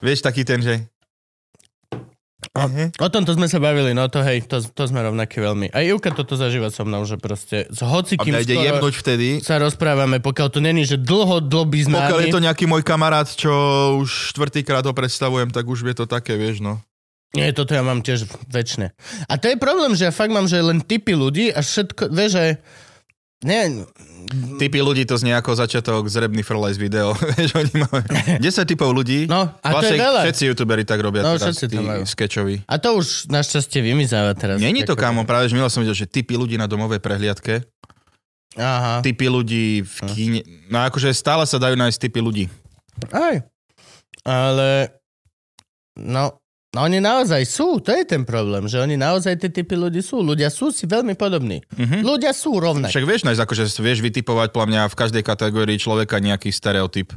vieš 0.00 0.24
taký 0.24 0.48
ten, 0.48 0.64
že 0.64 0.88
O 3.00 3.08
tomto 3.08 3.32
sme 3.32 3.46
sa 3.48 3.56
bavili, 3.62 3.96
no 3.96 4.10
to 4.12 4.20
hej, 4.20 4.44
to, 4.44 4.60
to 4.60 4.82
sme 4.84 5.00
rovnakí 5.00 5.40
veľmi. 5.40 5.72
Aj 5.72 5.84
Ivka 5.84 6.12
toto 6.12 6.36
zažíva 6.36 6.68
so 6.68 6.84
mnou, 6.84 7.06
že 7.08 7.16
proste 7.16 7.64
s 7.70 7.80
a 7.80 7.88
hocikým 7.88 8.36
ide 8.36 8.58
skoro 8.58 8.92
vtedy, 8.92 9.40
sa 9.40 9.56
rozprávame, 9.56 10.20
pokiaľ 10.20 10.48
to 10.52 10.60
není, 10.60 10.84
že 10.84 11.00
dlhodobý 11.00 11.88
známy. 11.88 11.96
pokiaľ 12.10 12.18
je 12.20 12.28
to 12.34 12.44
nejaký 12.44 12.64
môj 12.68 12.82
kamarát, 12.84 13.28
čo 13.30 13.52
už 14.02 14.36
štvrtýkrát 14.36 14.84
ho 14.84 14.92
predstavujem, 14.92 15.48
tak 15.54 15.64
už 15.64 15.88
je 15.88 15.96
to 15.96 16.06
také, 16.10 16.36
vieš, 16.36 16.60
no. 16.60 16.82
Nie, 17.30 17.54
toto 17.54 17.78
ja 17.78 17.86
mám 17.86 18.02
tiež 18.02 18.26
väčšine. 18.50 18.90
A 19.30 19.38
to 19.38 19.54
je 19.54 19.56
problém, 19.56 19.94
že 19.94 20.10
ja 20.10 20.12
fakt 20.12 20.34
mám, 20.34 20.50
že 20.50 20.58
len 20.58 20.82
typy 20.82 21.14
ľudí 21.14 21.54
a 21.54 21.62
všetko, 21.62 22.10
vieš, 22.10 22.30
že... 22.36 22.46
Nie, 23.40 23.88
Typy 24.60 24.78
ľudí 24.78 25.02
to 25.08 25.18
znie 25.18 25.34
ako 25.34 25.56
začiatok 25.58 26.06
zrebný 26.06 26.44
video. 26.78 27.16
Vieš, 27.34 27.56
oni 27.56 27.74
máme 27.82 28.00
10 28.38 28.38
typov 28.68 28.92
ľudí. 28.94 29.26
No, 29.26 29.48
a 29.58 29.68
to 29.80 29.90
je 29.90 29.98
veľa. 29.98 30.20
Všetci 30.28 30.42
youtuberi 30.52 30.84
tak 30.86 31.00
robia 31.02 31.24
No, 31.26 31.34
teraz, 31.34 31.56
tí 31.58 31.74
skečoví. 32.06 32.62
a 32.68 32.74
to 32.78 33.00
už 33.00 33.26
našťastie 33.32 33.80
vymizáva 33.82 34.36
teraz. 34.38 34.60
Není 34.62 34.84
to, 34.86 34.94
kámo, 34.94 35.26
práve 35.26 35.50
že 35.50 35.56
milo 35.56 35.66
som 35.72 35.82
videl, 35.82 35.96
že 35.96 36.06
typy 36.06 36.38
ľudí 36.38 36.54
na 36.60 36.70
domovej 36.70 37.00
prehliadke, 37.02 37.64
Aha. 38.54 39.02
typy 39.02 39.26
ľudí 39.26 39.82
v 39.82 39.96
kíne, 40.14 40.40
no 40.70 40.84
akože 40.86 41.10
stále 41.10 41.42
sa 41.48 41.58
dajú 41.58 41.74
nájsť 41.74 41.98
typy 41.98 42.20
ľudí. 42.22 42.44
Aj. 43.10 43.40
Ale... 44.22 44.94
No, 45.98 46.38
no 46.70 46.78
oni 46.82 46.98
naozaj 46.98 47.42
sú, 47.42 47.78
to 47.78 47.90
je 47.90 48.04
ten 48.04 48.22
problém, 48.22 48.64
že 48.64 48.78
oni 48.78 48.94
naozaj 48.94 49.36
tie 49.36 49.50
typy 49.50 49.74
ľudí 49.74 49.98
sú. 49.98 50.20
Ľudia 50.20 50.46
sú 50.48 50.70
si 50.70 50.86
veľmi 50.86 51.14
podobní. 51.14 51.60
Mhm. 51.74 52.02
Ľudia 52.02 52.30
sú 52.30 52.54
rovnakí. 52.54 52.94
Však 52.94 53.04
vieš 53.04 53.22
nájsť, 53.26 53.42
akože 53.42 53.62
vieš 53.80 53.98
vytipovať 54.00 54.48
podľa 54.50 54.68
mňa 54.68 54.82
v 54.86 54.96
každej 54.96 55.22
kategórii 55.22 55.76
človeka 55.76 56.16
nejaký 56.18 56.48
stereotyp. 56.48 57.10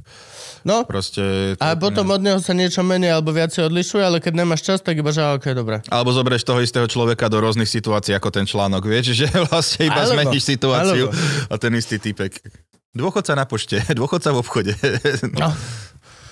No, 0.63 0.87
Proste... 0.87 1.53
a 1.59 1.75
to- 1.75 1.81
potom 1.81 2.07
od 2.07 2.23
neho 2.23 2.39
sa 2.39 2.51
niečo 2.51 2.81
menej 2.81 3.13
alebo 3.13 3.29
viacej 3.29 3.67
odlišuje, 3.67 3.99
ale 3.99 4.17
keď 4.17 4.33
nemáš 4.41 4.63
čas, 4.63 4.79
tak 4.79 4.95
iba 4.95 5.11
že 5.11 5.19
ok, 5.19 5.45
dobré. 5.51 5.83
Alebo 5.91 6.09
zoberieš 6.09 6.47
toho 6.47 6.63
istého 6.63 6.87
človeka 6.87 7.27
do 7.27 7.43
rôznych 7.43 7.67
situácií, 7.67 8.15
ako 8.15 8.31
ten 8.31 8.47
článok, 8.47 8.81
vieš, 8.83 9.11
že 9.13 9.27
vlastne 9.51 9.91
iba 9.91 10.01
Alebo- 10.01 10.15
zmeníš 10.15 10.43
situáciu 10.47 11.11
alebo- 11.11 11.51
a 11.51 11.55
ten 11.59 11.71
istý 11.75 11.99
typek. 11.99 12.31
Dôchodca 12.93 13.33
na 13.33 13.43
pošte, 13.43 13.81
dôchodca 13.99 14.31
v 14.31 14.37
obchode. 14.39 14.73
No. 15.35 15.51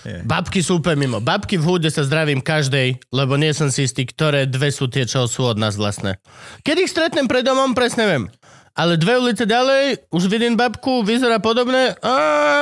Je. 0.01 0.17
Babky 0.21 0.59
sú 0.59 0.77
úplne 0.77 0.97
mimo. 0.99 1.17
Babky 1.17 1.55
v 1.55 1.65
húde 1.65 1.87
sa 1.87 2.01
zdravím 2.01 2.39
každej, 2.39 2.97
lebo 3.09 3.35
nie 3.35 3.51
som 3.51 3.69
si 3.69 3.85
istý, 3.85 4.03
ktoré 4.03 4.45
dve 4.45 4.69
sú 4.69 4.85
tie, 4.85 5.05
čo 5.05 5.25
sú 5.25 5.45
od 5.45 5.55
nás 5.55 5.75
vlastné. 5.75 6.17
Keď 6.61 6.75
ich 6.79 6.89
stretnem 6.89 7.25
pred 7.25 7.41
domom, 7.41 7.71
presne 7.71 8.03
viem. 8.03 8.23
Ale 8.71 8.95
dve 8.95 9.19
ulice 9.19 9.43
ďalej, 9.43 10.07
už 10.09 10.23
vidím 10.25 10.55
babku, 10.55 11.03
vyzerá 11.03 11.37
podobné 11.37 11.91
a 11.99 12.13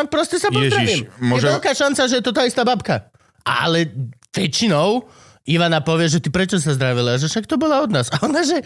proste 0.06 0.36
sa 0.36 0.50
pozdravím. 0.50 1.06
Ježiš, 1.06 1.22
môže- 1.22 1.46
Je 1.46 1.54
veľká 1.54 1.72
šanca, 1.72 2.02
že 2.04 2.18
je 2.18 2.26
to 2.26 2.34
tá 2.34 2.44
istá 2.44 2.66
babka. 2.66 3.14
Ale 3.46 3.88
väčšinou 4.34 5.06
Ivana 5.46 5.82
povie, 5.82 6.06
že 6.06 6.22
ty 6.22 6.30
prečo 6.30 6.58
sa 6.58 6.78
zdravila? 6.78 7.18
Že 7.18 7.26
však 7.28 7.46
to 7.46 7.58
bola 7.58 7.82
od 7.82 7.90
nás. 7.90 8.14
A 8.14 8.22
ona, 8.22 8.46
že 8.46 8.62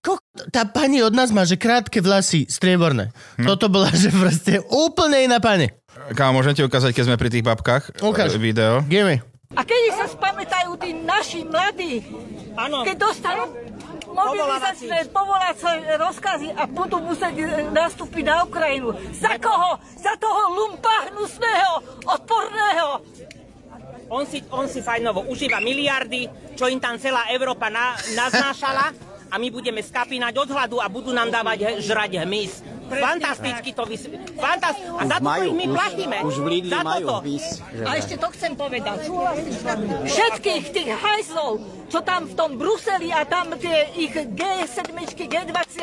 kok, 0.00 0.18
tá 0.50 0.66
pani 0.66 0.98
od 0.98 1.14
nás 1.14 1.30
má, 1.30 1.46
že 1.46 1.54
krátke 1.54 1.98
vlasy, 1.98 2.42
strieborné. 2.44 3.14
No. 3.38 3.54
Toto 3.54 3.70
bola, 3.70 3.86
že 3.94 4.10
proste 4.10 4.58
úplne 4.66 5.22
iná 5.22 5.38
pani. 5.38 5.70
Kámo, 5.94 6.42
môžem 6.42 6.58
ti 6.58 6.62
ukázať, 6.66 6.90
keď 6.90 7.04
sme 7.06 7.16
pri 7.16 7.30
tých 7.30 7.46
babkách? 7.46 8.02
Ukáž. 8.02 8.34
e, 8.34 8.40
Video. 8.42 8.82
Gimme. 8.90 9.22
A 9.54 9.62
kedy 9.62 9.94
sa 9.94 10.10
spamätajú 10.10 10.74
tí 10.82 10.90
naši 10.90 11.46
mladí, 11.46 12.02
Áno. 12.58 12.82
keď 12.82 12.96
dostanú 12.98 13.54
mobilizačné 14.10 15.06
povoláce 15.14 15.70
rozkazy 15.94 16.50
a 16.58 16.66
budú 16.66 16.98
musieť 16.98 17.34
e, 17.38 17.46
nastúpiť 17.70 18.24
na 18.26 18.42
Ukrajinu. 18.42 18.90
Za 19.14 19.38
koho? 19.38 19.78
Za 19.94 20.18
toho 20.18 20.42
lumpa 20.50 21.06
hnusného, 21.10 21.72
odporného. 22.02 22.88
On 24.10 24.26
si, 24.26 24.42
on 24.50 24.66
si 24.66 24.82
fajnovo 24.82 25.24
užíva 25.30 25.62
miliardy, 25.62 26.26
čo 26.58 26.66
im 26.66 26.82
tam 26.82 26.98
celá 26.98 27.30
Európa 27.30 27.70
na, 27.70 27.94
naznášala 28.18 28.92
a 29.30 29.34
my 29.38 29.48
budeme 29.50 29.82
skapínať 29.82 30.34
od 30.38 30.48
hladu 30.50 30.76
a 30.78 30.86
budú 30.86 31.10
nám 31.10 31.30
dávať 31.30 31.82
žrať 31.82 32.22
hmyz. 32.22 32.73
Fantasticky 32.88 33.70
to 33.72 33.84
vys... 33.88 34.02
Fantast... 34.36 34.78
A 34.84 35.02
za 35.08 35.16
to 35.18 35.24
majú, 35.24 35.50
my 35.56 35.66
už- 35.68 35.76
platíme. 35.76 36.16
už 36.24 36.36
v 36.40 36.46
Lidli 36.46 36.76
majú 36.80 37.06
že 37.24 37.82
A 37.84 37.90
ešte 37.96 38.14
to 38.20 38.28
chcem 38.34 38.52
povedať. 38.54 39.08
Všetkých 40.04 40.64
tých 40.70 40.90
hajzlov, 40.92 41.52
čo 41.88 41.98
tam 42.04 42.28
v 42.28 42.34
tom 42.36 42.50
Bruseli 42.60 43.08
a 43.10 43.24
tam 43.24 43.56
tie 43.56 43.88
ich 43.96 44.14
G7, 44.14 44.88
G20, 45.14 45.80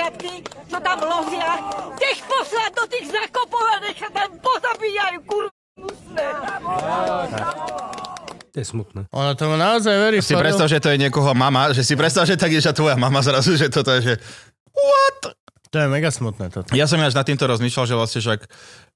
čo 0.69 0.77
tam 0.77 0.97
lozia, 1.01 1.49
tých 1.97 2.19
poslať 2.25 2.71
do 2.77 2.85
tých 2.89 3.05
zakopov 3.09 3.63
a 3.65 3.77
tam 4.13 4.29
pozabíjajú, 4.39 5.19
kurva. 5.25 5.51
To 8.51 8.57
je 8.59 8.67
smutné. 8.67 9.07
Ona 9.15 9.31
tomu 9.39 9.55
naozaj 9.55 9.95
verí. 9.95 10.19
Si 10.19 10.35
predstav, 10.35 10.67
že 10.67 10.83
to 10.83 10.91
je 10.91 10.99
niekoho 10.99 11.31
mama, 11.31 11.71
že 11.71 11.87
si 11.87 11.95
predstav, 11.95 12.27
že 12.27 12.35
tak 12.35 12.51
je 12.51 12.59
že 12.59 12.75
tvoja 12.75 12.99
mama 12.99 13.23
zrazu, 13.23 13.55
že 13.55 13.71
toto 13.71 13.95
je, 13.95 14.11
že 14.11 14.13
what? 14.75 15.40
To 15.71 15.79
je 15.79 15.88
mega 15.88 16.12
smutné 16.12 16.51
toto. 16.51 16.75
Ja 16.75 16.84
som 16.84 16.99
až 16.99 17.15
nad 17.15 17.23
týmto 17.23 17.47
rozmýšľal, 17.47 17.88
že 17.88 17.95
vlastne 17.95 18.19
však, 18.19 18.39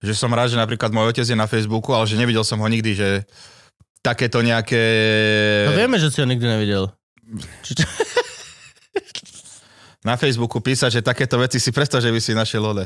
že 0.04 0.12
som 0.12 0.28
rád, 0.28 0.52
že 0.52 0.60
napríklad 0.60 0.92
môj 0.92 1.16
otec 1.16 1.24
je 1.24 1.38
na 1.38 1.48
Facebooku, 1.48 1.96
ale 1.96 2.04
že 2.04 2.20
nevidel 2.20 2.44
som 2.44 2.60
ho 2.60 2.68
nikdy, 2.68 2.92
že 2.92 3.24
takéto 4.04 4.44
nejaké... 4.44 4.84
No 5.66 5.74
vieme, 5.74 5.96
že 5.96 6.12
si 6.12 6.20
ho 6.20 6.28
nikdy 6.28 6.44
nevidel. 6.44 6.92
Či? 7.64 7.80
Na 10.06 10.14
Facebooku 10.22 10.62
písať, 10.62 11.00
že 11.00 11.02
takéto 11.02 11.42
veci 11.42 11.58
si 11.58 11.74
predstav, 11.74 11.98
že 11.98 12.14
by 12.14 12.20
si 12.22 12.38
našiel 12.38 12.62
ode. 12.62 12.86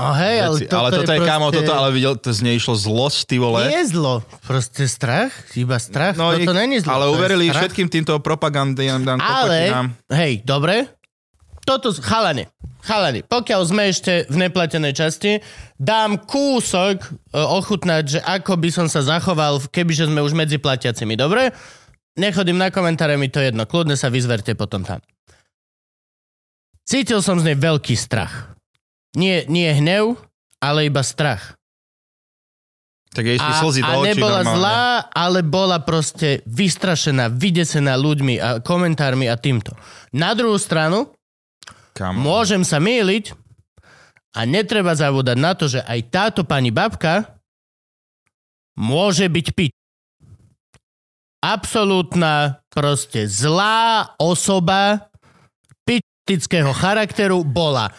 A 0.00 0.16
hej, 0.16 0.36
ale 0.40 0.56
Veci. 0.56 0.64
toto, 0.64 0.76
ale 0.80 0.88
toto 0.96 1.12
je, 1.12 1.20
kámo, 1.20 1.46
proste- 1.52 1.68
toto, 1.68 1.72
ale 1.76 1.88
videl, 1.92 2.16
to 2.16 2.32
z 2.32 2.40
nej 2.40 2.56
išlo 2.56 2.72
zlosť, 2.72 3.18
ty 3.28 3.36
vole. 3.36 3.68
Nie 3.68 3.84
je 3.84 3.92
zlo, 3.92 4.24
proste 4.48 4.88
strach, 4.88 5.28
iba 5.52 5.76
strach. 5.76 6.16
No, 6.16 6.32
toto 6.32 6.40
ich- 6.40 6.56
není 6.56 6.80
zlo. 6.80 6.96
ale 6.96 7.12
uverili 7.12 7.52
všetkým 7.52 7.92
týmto 7.92 8.16
propagandám, 8.24 9.20
Ale, 9.20 9.76
hej, 10.08 10.40
dobre, 10.40 10.88
toto, 11.66 11.92
chalani, 11.92 12.48
chalani, 12.82 13.20
pokiaľ 13.24 13.60
sme 13.68 13.92
ešte 13.92 14.26
v 14.26 14.36
neplatenej 14.48 14.92
časti, 14.96 15.38
dám 15.76 16.24
kúsok 16.24 16.96
e, 17.04 17.08
ochutnať, 17.36 18.02
že 18.06 18.18
ako 18.24 18.56
by 18.56 18.68
som 18.72 18.86
sa 18.88 19.04
zachoval, 19.04 19.60
kebyže 19.68 20.08
sme 20.08 20.24
už 20.24 20.32
medzi 20.32 20.56
platiacimi, 20.56 21.14
dobre? 21.14 21.52
Nechodím 22.18 22.58
na 22.58 22.72
komentáre, 22.74 23.14
mi 23.20 23.30
to 23.30 23.38
jedno, 23.38 23.68
kľudne 23.68 23.94
sa 23.94 24.10
vyzverte 24.10 24.56
potom 24.58 24.82
tam. 24.82 24.98
Cítil 26.84 27.22
som 27.22 27.38
z 27.38 27.54
nej 27.54 27.58
veľký 27.58 27.94
strach. 27.94 28.50
Nie, 29.14 29.46
nie 29.46 29.70
hnev, 29.70 30.18
ale 30.58 30.90
iba 30.90 31.06
strach. 31.06 31.54
Tak 33.10 33.26
jej 33.26 33.38
A, 33.42 33.58
slzy 33.58 33.82
do 33.82 33.90
a 33.90 34.06
nebola 34.06 34.46
normálne. 34.46 34.54
zlá, 34.54 34.82
ale 35.10 35.42
bola 35.42 35.82
proste 35.82 36.46
vystrašená, 36.46 37.26
vydesená 37.30 37.98
ľuďmi 37.98 38.34
a 38.38 38.48
komentármi 38.62 39.26
a 39.26 39.34
týmto. 39.34 39.74
Na 40.14 40.30
druhú 40.30 40.54
stranu, 40.58 41.10
Kámo. 42.00 42.16
môžem 42.16 42.64
sa 42.64 42.80
míliť 42.80 43.36
a 44.32 44.48
netreba 44.48 44.96
zabúdať 44.96 45.36
na 45.36 45.52
to, 45.52 45.68
že 45.68 45.84
aj 45.84 46.00
táto 46.08 46.40
pani 46.48 46.72
babka 46.72 47.36
môže 48.72 49.28
byť 49.28 49.46
piť. 49.52 49.72
Absolútna 51.44 52.64
proste 52.72 53.28
zlá 53.28 54.16
osoba 54.16 55.12
pičtického 55.84 56.72
charakteru 56.72 57.44
bola. 57.44 57.92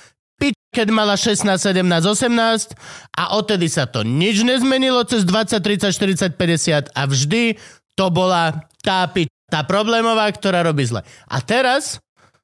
Keď 0.71 0.87
mala 0.87 1.19
16, 1.19 1.51
17, 1.59 1.83
18 1.83 2.79
a 3.19 3.23
odtedy 3.35 3.67
sa 3.67 3.91
to 3.91 4.07
nič 4.07 4.41
nezmenilo 4.47 5.03
cez 5.03 5.27
20, 5.27 5.59
30, 5.59 5.91
40, 5.91 6.39
50 6.39 6.95
a 6.95 7.01
vždy 7.11 7.59
to 7.99 8.07
bola 8.07 8.65
tá 8.79 9.03
pič, 9.11 9.27
tá 9.51 9.67
problémová, 9.67 10.31
ktorá 10.31 10.63
robí 10.63 10.87
zle. 10.87 11.03
A 11.27 11.43
teraz 11.43 11.99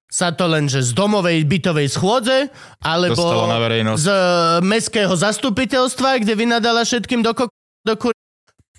sa 0.08 0.32
to 0.32 0.48
len, 0.48 0.72
že 0.72 0.80
z 0.88 0.96
domovej 0.96 1.43
bytovej 1.43 1.91
schôdze, 1.91 2.48
alebo 2.80 3.43
na 3.43 3.60
verejnosť. 3.60 4.00
z 4.00 4.08
e, 4.08 4.20
mestského 4.63 5.13
zastupiteľstva, 5.13 6.24
kde 6.24 6.34
vynadala 6.39 6.88
všetkým 6.88 7.20
do, 7.20 7.36
kok- 7.36 7.52
do 7.84 7.96
kur... 8.00 8.15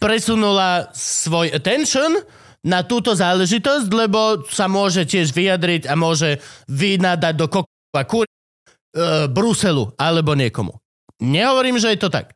presunula 0.01 0.89
svoj 0.97 1.53
attention 1.53 2.25
na 2.65 2.81
túto 2.81 3.13
záležitosť, 3.13 3.87
lebo 3.93 4.49
sa 4.49 4.73
môže 4.73 5.05
tiež 5.05 5.37
vyjadriť 5.37 5.85
a 5.85 5.95
môže 6.01 6.41
vynadať 6.73 7.35
do 7.37 7.47
kok- 7.53 7.69
a 7.93 8.05
kur... 8.09 8.25
e, 8.25 9.29
Bruselu 9.29 9.93
alebo 10.01 10.33
niekomu. 10.33 10.73
Nehovorím, 11.21 11.77
že 11.77 11.93
je 11.93 12.01
to 12.01 12.09
tak. 12.09 12.33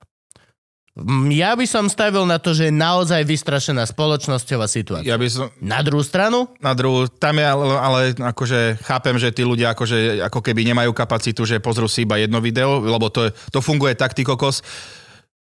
Ja 1.33 1.57
by 1.57 1.65
som 1.65 1.89
stavil 1.89 2.29
na 2.29 2.37
to, 2.37 2.53
že 2.53 2.69
je 2.69 2.75
naozaj 2.75 3.25
vystrašená 3.25 3.89
spoločnosťová 3.89 4.69
situácia. 4.69 5.09
Ja 5.09 5.17
by 5.17 5.25
som, 5.33 5.49
Na 5.57 5.81
druhú 5.81 6.05
stranu, 6.05 6.53
na 6.61 6.77
druhú, 6.77 7.09
tam 7.09 7.41
je 7.41 7.47
ale, 7.49 7.65
ale 7.81 8.01
akože 8.13 8.77
chápem, 8.85 9.17
že 9.17 9.33
tí 9.33 9.41
ľudia 9.41 9.73
akože 9.73 10.21
ako 10.29 10.45
keby 10.45 10.69
nemajú 10.69 10.93
kapacitu, 10.93 11.49
že 11.49 11.65
pozrú 11.65 11.89
si 11.89 12.05
iba 12.05 12.21
jedno 12.21 12.45
video, 12.45 12.85
lebo 12.85 13.09
to, 13.09 13.33
to 13.49 13.65
funguje 13.65 13.97
tak, 13.97 14.13
ty 14.13 14.21
kokos. 14.21 14.61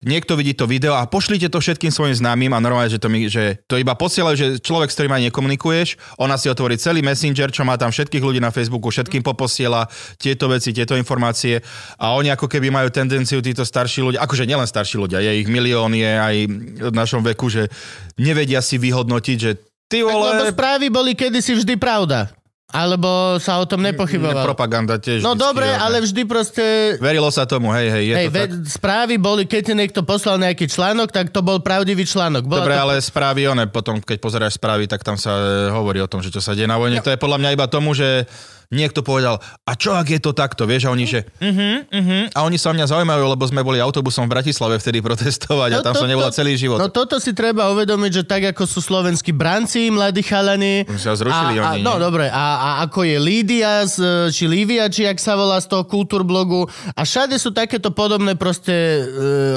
Niekto 0.00 0.32
vidí 0.32 0.56
to 0.56 0.64
video 0.64 0.96
a 0.96 1.04
pošlite 1.04 1.52
to 1.52 1.60
všetkým 1.60 1.92
svojim 1.92 2.16
známym 2.16 2.48
a 2.56 2.64
normálne, 2.64 2.88
že 2.88 2.96
to, 2.96 3.12
mi, 3.12 3.28
že 3.28 3.60
to 3.68 3.76
iba 3.76 3.92
posielajú, 3.92 4.32
že 4.32 4.46
človek, 4.64 4.88
s 4.88 4.96
ktorým 4.96 5.12
aj 5.12 5.28
nekomunikuješ, 5.28 6.00
ona 6.16 6.40
si 6.40 6.48
otvorí 6.48 6.80
celý 6.80 7.04
messenger, 7.04 7.52
čo 7.52 7.68
má 7.68 7.76
tam 7.76 7.92
všetkých 7.92 8.24
ľudí 8.24 8.40
na 8.40 8.48
Facebooku, 8.48 8.88
všetkým 8.88 9.20
poposiela 9.20 9.92
tieto 10.16 10.48
veci, 10.48 10.72
tieto 10.72 10.96
informácie 10.96 11.60
a 12.00 12.16
oni 12.16 12.32
ako 12.32 12.48
keby 12.48 12.72
majú 12.72 12.88
tendenciu, 12.88 13.44
títo 13.44 13.60
starší 13.60 14.00
ľudia, 14.00 14.24
akože 14.24 14.48
nielen 14.48 14.64
starší 14.64 14.96
ľudia, 14.96 15.20
je 15.20 15.44
ich 15.44 15.48
milión, 15.52 15.92
je 15.92 16.08
aj 16.16 16.36
v 16.80 16.96
našom 16.96 17.20
veku, 17.20 17.52
že 17.52 17.68
nevedia 18.16 18.64
si 18.64 18.80
vyhodnotiť, 18.80 19.36
že 19.36 19.60
ty 19.92 20.00
tak, 20.00 20.16
lebo 20.16 20.16
vole, 20.16 20.48
správy 20.48 20.88
boli 20.88 21.12
kedysi 21.12 21.60
vždy 21.60 21.76
pravda. 21.76 22.39
Alebo 22.70 23.38
sa 23.42 23.59
o 23.59 23.66
tom 23.66 23.83
nepochybovalo. 23.83 24.46
propaganda 24.46 24.94
tiež. 24.94 25.26
No 25.26 25.35
dobre, 25.35 25.66
ale 25.66 25.98
vždy 25.98 26.22
proste... 26.22 26.94
Verilo 27.02 27.26
sa 27.35 27.42
tomu, 27.42 27.74
hej, 27.74 27.90
hej, 27.90 28.04
je 28.06 28.14
Hej, 28.14 28.26
to 28.26 28.30
ve, 28.30 28.42
tak. 28.46 28.50
správy 28.70 29.14
boli, 29.18 29.42
keď 29.42 29.74
niekto 29.74 30.06
poslal 30.06 30.38
nejaký 30.38 30.70
článok, 30.70 31.11
tak 31.11 31.35
to 31.35 31.42
bol 31.42 31.59
pravdivý 31.59 32.06
článok. 32.06 32.46
Bola 32.46 32.62
Dobre, 32.62 32.78
to... 32.78 32.83
ale 32.87 32.94
správy, 33.02 33.50
one, 33.50 33.66
potom 33.66 33.98
keď 33.98 34.18
pozeráš 34.22 34.54
správy, 34.54 34.87
tak 34.87 35.02
tam 35.02 35.18
sa 35.18 35.35
e, 35.35 35.74
hovorí 35.74 35.98
o 35.98 36.06
tom, 36.06 36.22
že 36.22 36.30
čo 36.30 36.38
sa 36.38 36.54
deje 36.54 36.70
na 36.70 36.78
vojne. 36.78 37.02
To 37.02 37.11
je 37.11 37.18
podľa 37.18 37.42
mňa 37.42 37.50
iba 37.59 37.66
tomu, 37.66 37.90
že 37.90 38.30
niekto 38.70 39.02
povedal, 39.02 39.42
a 39.66 39.72
čo 39.74 39.98
ak 39.98 40.06
je 40.06 40.20
to 40.22 40.30
takto, 40.30 40.62
vieš, 40.62 40.87
a 40.87 40.94
oni, 40.94 41.02
že 41.02 41.26
uh-huh, 41.26 41.90
uh-huh, 41.90 42.22
a 42.30 42.38
oni 42.46 42.54
sa 42.54 42.70
o 42.70 42.74
mňa 42.78 42.87
zaujímajú, 42.87 43.22
lebo 43.26 43.42
sme 43.42 43.66
boli 43.66 43.83
autobusom 43.83 44.30
v 44.30 44.38
Bratislave 44.38 44.78
vtedy 44.78 45.02
protestovať 45.02 45.70
a 45.74 45.78
tam 45.83 45.98
som 45.98 46.06
nebola 46.06 46.30
celý 46.30 46.54
život. 46.54 46.78
No 46.78 46.87
toto 46.87 47.18
si 47.18 47.35
treba 47.35 47.66
uvedomiť, 47.74 48.22
že 48.22 48.24
tak 48.24 48.54
ako 48.54 48.62
sú 48.70 48.78
slovenskí 48.78 49.35
branci, 49.35 49.90
mladí 49.90 50.22
chalani... 50.22 50.87
Sa 51.02 51.18
zrušili 51.18 51.59
a, 51.59 51.66
a, 51.66 51.68
oni, 51.74 51.83
No 51.83 51.98
nie? 51.98 52.06
dobre, 52.06 52.30
a, 52.30 52.46
a 52.62 52.68
ako 52.87 53.02
je 53.02 53.16
Lídia, 53.18 53.83
z, 53.90 54.30
či 54.30 54.46
Lívia, 54.46 54.87
či 54.87 55.02
jak 55.02 55.18
sa 55.18 55.35
volá 55.35 55.59
z 55.59 55.66
toho 55.66 55.83
kultúrblogu. 55.83 56.70
A 56.94 57.02
všade 57.02 57.35
sú 57.42 57.50
takéto 57.50 57.90
podobné 57.90 58.38
proste 58.38 58.72
e, 58.72 59.02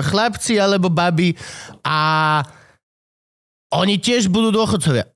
chlapci 0.02 0.58
alebo 0.58 0.90
baby 0.90 1.38
a 1.86 2.42
oni 3.78 4.02
tiež 4.02 4.30
budú 4.30 4.50
dôchodcovia. 4.50 5.13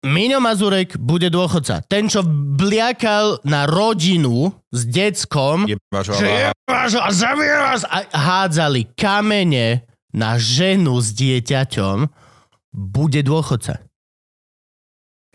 Miňo 0.00 0.40
Mazurek 0.40 0.96
bude 0.96 1.28
dôchodca. 1.28 1.84
Ten, 1.84 2.08
čo 2.08 2.24
bliakal 2.24 3.44
na 3.44 3.68
rodinu 3.68 4.48
s 4.68 4.88
deckom, 4.88 5.68
Jebáš, 5.68 6.16
že 6.16 6.26
jebáš 6.48 6.92
a 6.96 7.08
zabije 7.12 7.52
vás 7.54 7.82
a 7.84 8.08
hádzali 8.08 8.96
kamene 8.96 9.84
na 10.16 10.40
ženu 10.40 10.96
s 10.96 11.12
dieťaťom, 11.12 12.08
bude 12.72 13.20
dôchodca. 13.20 13.84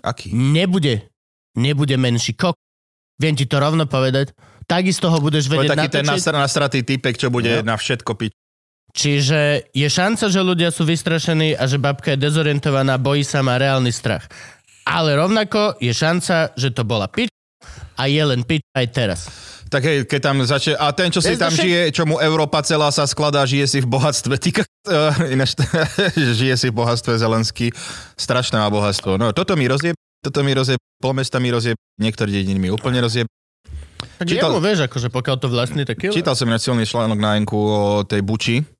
Aký? 0.01 0.34
Nebude. 0.34 1.13
Nebude 1.54 1.93
menší 1.95 2.34
kok. 2.34 2.58
Viem 3.15 3.38
ti 3.38 3.45
to 3.45 3.62
rovno 3.62 3.86
povedať. 3.86 4.34
Takisto 4.65 5.13
ho 5.13 5.17
budeš 5.21 5.45
To 5.45 5.56
je 5.56 5.60
vedieť 5.62 5.78
taký 5.78 5.89
ten 5.91 6.04
natočiť. 6.04 6.17
nasra- 6.25 6.41
nasratý 6.41 6.80
typek, 6.82 7.13
čo 7.15 7.30
bude 7.30 7.62
na 7.62 7.78
všetko 7.78 8.12
piť. 8.17 8.34
Čiže 8.95 9.69
je 9.75 9.88
šanca, 9.91 10.31
že 10.31 10.39
ľudia 10.39 10.71
sú 10.71 10.88
vystrašení 10.88 11.60
a 11.60 11.67
že 11.67 11.75
babka 11.75 12.15
je 12.15 12.23
dezorientovaná, 12.23 12.95
bojí 12.95 13.27
sa, 13.27 13.43
má 13.43 13.60
reálny 13.60 13.91
strach. 13.91 14.23
Ale 14.88 15.19
rovnako 15.19 15.75
je 15.84 15.91
šanca, 15.91 16.55
že 16.55 16.71
to 16.71 16.88
bola 16.88 17.12
pič 17.12 17.27
a 17.99 18.08
je 18.08 18.23
len 18.23 18.47
pič 18.47 18.63
aj 18.71 18.88
teraz. 18.95 19.27
Tak 19.67 19.81
hej, 19.84 19.97
keď 20.08 20.19
tam 20.21 20.36
začne... 20.45 20.79
A 20.79 20.93
ten, 20.95 21.12
čo 21.12 21.19
si 21.19 21.36
Vieš, 21.36 21.41
tam 21.41 21.51
však- 21.51 21.65
žije, 21.67 21.81
čo 21.91 22.03
mu 22.08 22.15
Európa 22.23 22.63
celá 22.63 22.88
sa 22.93 23.03
skladá, 23.03 23.43
žije 23.43 23.65
si 23.67 23.79
v 23.84 23.88
bohatstve. 23.91 24.39
Ty, 24.39 24.63
uh, 24.63 25.12
ináč, 25.36 25.60
žije 26.39 26.55
si 26.55 26.67
v 26.71 26.75
bohatstve 26.79 27.19
Zelenský. 27.19 27.75
Strašné 28.15 28.62
má 28.62 28.71
bohatstvo. 28.71 29.19
No, 29.19 29.36
toto 29.36 29.60
mi 29.60 29.67
rozje... 29.67 29.91
Toto 30.23 30.39
mi 30.45 30.55
rozje... 30.55 30.79
Pol 31.03 31.12
mesta 31.17 31.41
mi 31.43 31.51
rozje... 31.51 31.75
Niektoré 31.99 32.31
dediny 32.31 32.58
mi 32.62 32.69
úplne 32.71 33.03
rozje... 33.03 33.27
Tak 34.15 34.31
Čítal- 34.31 34.53
jemu, 34.53 34.63
vieš, 34.63 34.79
akože 34.88 35.12
pokiaľ 35.12 35.36
to 35.43 35.47
vlastní, 35.51 35.84
tak 35.84 35.99
je... 35.99 36.13
Čítal 36.13 36.39
som 36.39 36.47
ináč 36.47 36.71
silný 36.71 36.88
článok 36.88 37.19
na 37.19 37.36
Enku 37.36 37.58
o 37.58 38.08
tej 38.08 38.23
Buči. 38.23 38.74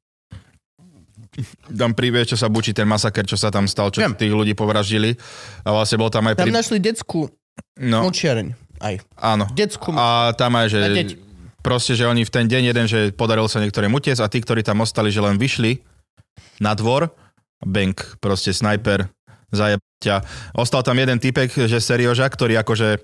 Tam 1.68 1.92
príbeh, 1.92 2.24
čo 2.24 2.40
sa 2.40 2.48
bučí, 2.48 2.72
ten 2.72 2.88
masaker, 2.88 3.28
čo 3.28 3.36
sa 3.36 3.52
tam 3.52 3.68
stal, 3.68 3.92
čo 3.92 4.00
Viem. 4.00 4.16
tých 4.16 4.32
ľudí 4.32 4.56
povraždili. 4.56 5.20
A 5.68 5.76
vlastne 5.76 6.00
bol 6.00 6.08
tam 6.08 6.32
aj... 6.32 6.40
Tam 6.40 6.48
Pri... 6.48 6.56
našli 6.56 6.80
detskú 6.80 7.28
No, 7.76 8.08
močiareň. 8.08 8.56
Aj. 8.84 8.96
áno. 9.20 9.48
Detskú 9.56 9.96
A 9.96 10.36
tam 10.36 10.56
aj, 10.60 10.68
že 10.72 10.80
proste, 11.64 11.96
že 11.96 12.08
oni 12.08 12.28
v 12.28 12.32
ten 12.32 12.46
deň 12.48 12.64
jeden, 12.72 12.86
že 12.88 13.00
podarilo 13.16 13.48
sa 13.48 13.64
niektorým 13.64 13.92
utiec 13.96 14.20
a 14.20 14.28
tí, 14.28 14.44
ktorí 14.44 14.62
tam 14.64 14.84
ostali, 14.84 15.12
že 15.12 15.24
len 15.24 15.40
vyšli 15.40 15.80
na 16.60 16.76
dvor, 16.76 17.12
bank, 17.64 18.20
proste 18.20 18.52
snajper, 18.52 19.08
zajeb 19.50 19.80
ťa. 20.04 20.22
Ostal 20.56 20.84
tam 20.84 21.00
jeden 21.00 21.20
typek, 21.20 21.52
že 21.68 21.80
serioža, 21.80 22.28
ktorý 22.28 22.60
akože 22.62 23.02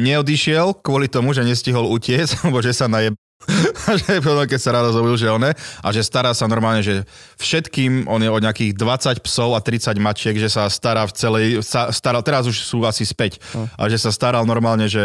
neodišiel 0.00 0.80
kvôli 0.80 1.06
tomu, 1.06 1.36
že 1.36 1.44
nestihol 1.44 1.86
utiec, 1.88 2.32
alebo 2.40 2.60
že 2.64 2.72
sa 2.72 2.88
najeb 2.88 3.14
že 4.04 4.20
keď 4.20 4.60
sa 4.60 4.74
ráno 4.76 4.92
zobudil, 4.92 5.16
že 5.16 5.32
one, 5.32 5.50
a 5.56 5.88
že 5.90 6.04
stará 6.04 6.36
sa 6.36 6.44
normálne, 6.44 6.84
že 6.84 7.08
všetkým, 7.40 8.06
on 8.06 8.20
je 8.20 8.30
od 8.30 8.44
nejakých 8.44 8.76
20 8.76 9.24
psov 9.24 9.56
a 9.56 9.60
30 9.64 9.96
mačiek, 9.96 10.36
že 10.36 10.52
sa 10.52 10.68
stará 10.68 11.08
v 11.08 11.12
celej, 11.16 11.46
sa, 11.64 11.88
staral, 11.90 12.20
teraz 12.20 12.44
už 12.44 12.56
sú 12.60 12.84
asi 12.84 13.02
späť, 13.08 13.40
a 13.80 13.88
že 13.88 13.96
sa 13.96 14.12
staral 14.12 14.44
normálne, 14.44 14.86
že 14.86 15.02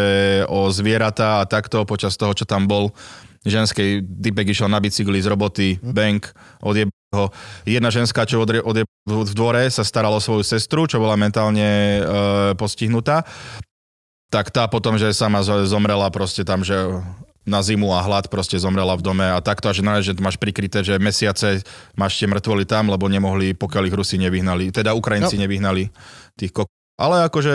o 0.52 0.68
zvieratá 0.68 1.42
a 1.42 1.48
takto 1.48 1.82
počas 1.88 2.14
toho, 2.14 2.36
čo 2.36 2.44
tam 2.44 2.68
bol, 2.68 2.92
ženskej 3.46 4.02
typek 4.02 4.50
išiel 4.50 4.66
na 4.66 4.82
bicykli 4.82 5.22
z 5.22 5.30
roboty, 5.30 5.68
bank, 5.80 6.34
odjeb 6.60 6.90
ho. 7.14 7.30
Jedna 7.62 7.94
ženská, 7.94 8.26
čo 8.26 8.42
odje, 8.42 8.58
odje, 8.58 8.82
v 9.06 9.32
dvore, 9.32 9.62
sa 9.70 9.86
starala 9.86 10.18
o 10.18 10.22
svoju 10.22 10.42
sestru, 10.42 10.90
čo 10.90 10.98
bola 10.98 11.14
mentálne 11.14 11.62
e, 11.62 12.00
postihnutá, 12.58 13.22
tak 14.34 14.50
tá 14.50 14.66
potom, 14.66 14.98
že 14.98 15.14
sama 15.14 15.46
zo- 15.46 15.62
zomrela 15.62 16.10
proste 16.10 16.42
tam, 16.42 16.66
že 16.66 16.74
na 17.46 17.62
zimu 17.62 17.94
a 17.94 18.02
hlad 18.02 18.26
proste 18.26 18.58
zomrela 18.58 18.98
v 18.98 19.06
dome 19.06 19.22
a 19.22 19.38
takto, 19.38 19.70
a 19.70 19.72
že, 19.72 19.80
že 20.02 20.12
máš 20.18 20.36
prikryté, 20.36 20.82
že 20.82 20.98
mesiace 20.98 21.62
máš 21.94 22.18
tie 22.18 22.26
mŕtvoly 22.26 22.66
tam, 22.66 22.90
lebo 22.90 23.06
nemohli, 23.06 23.54
pokiaľ 23.54 23.82
ich 23.86 23.96
Rusi 23.96 24.18
nevyhnali, 24.18 24.74
teda 24.74 24.92
Ukrajinci 24.98 25.38
no. 25.38 25.46
nevyhnali 25.46 25.88
tých 26.34 26.50
kok... 26.50 26.66
Ale 26.98 27.30
akože 27.30 27.54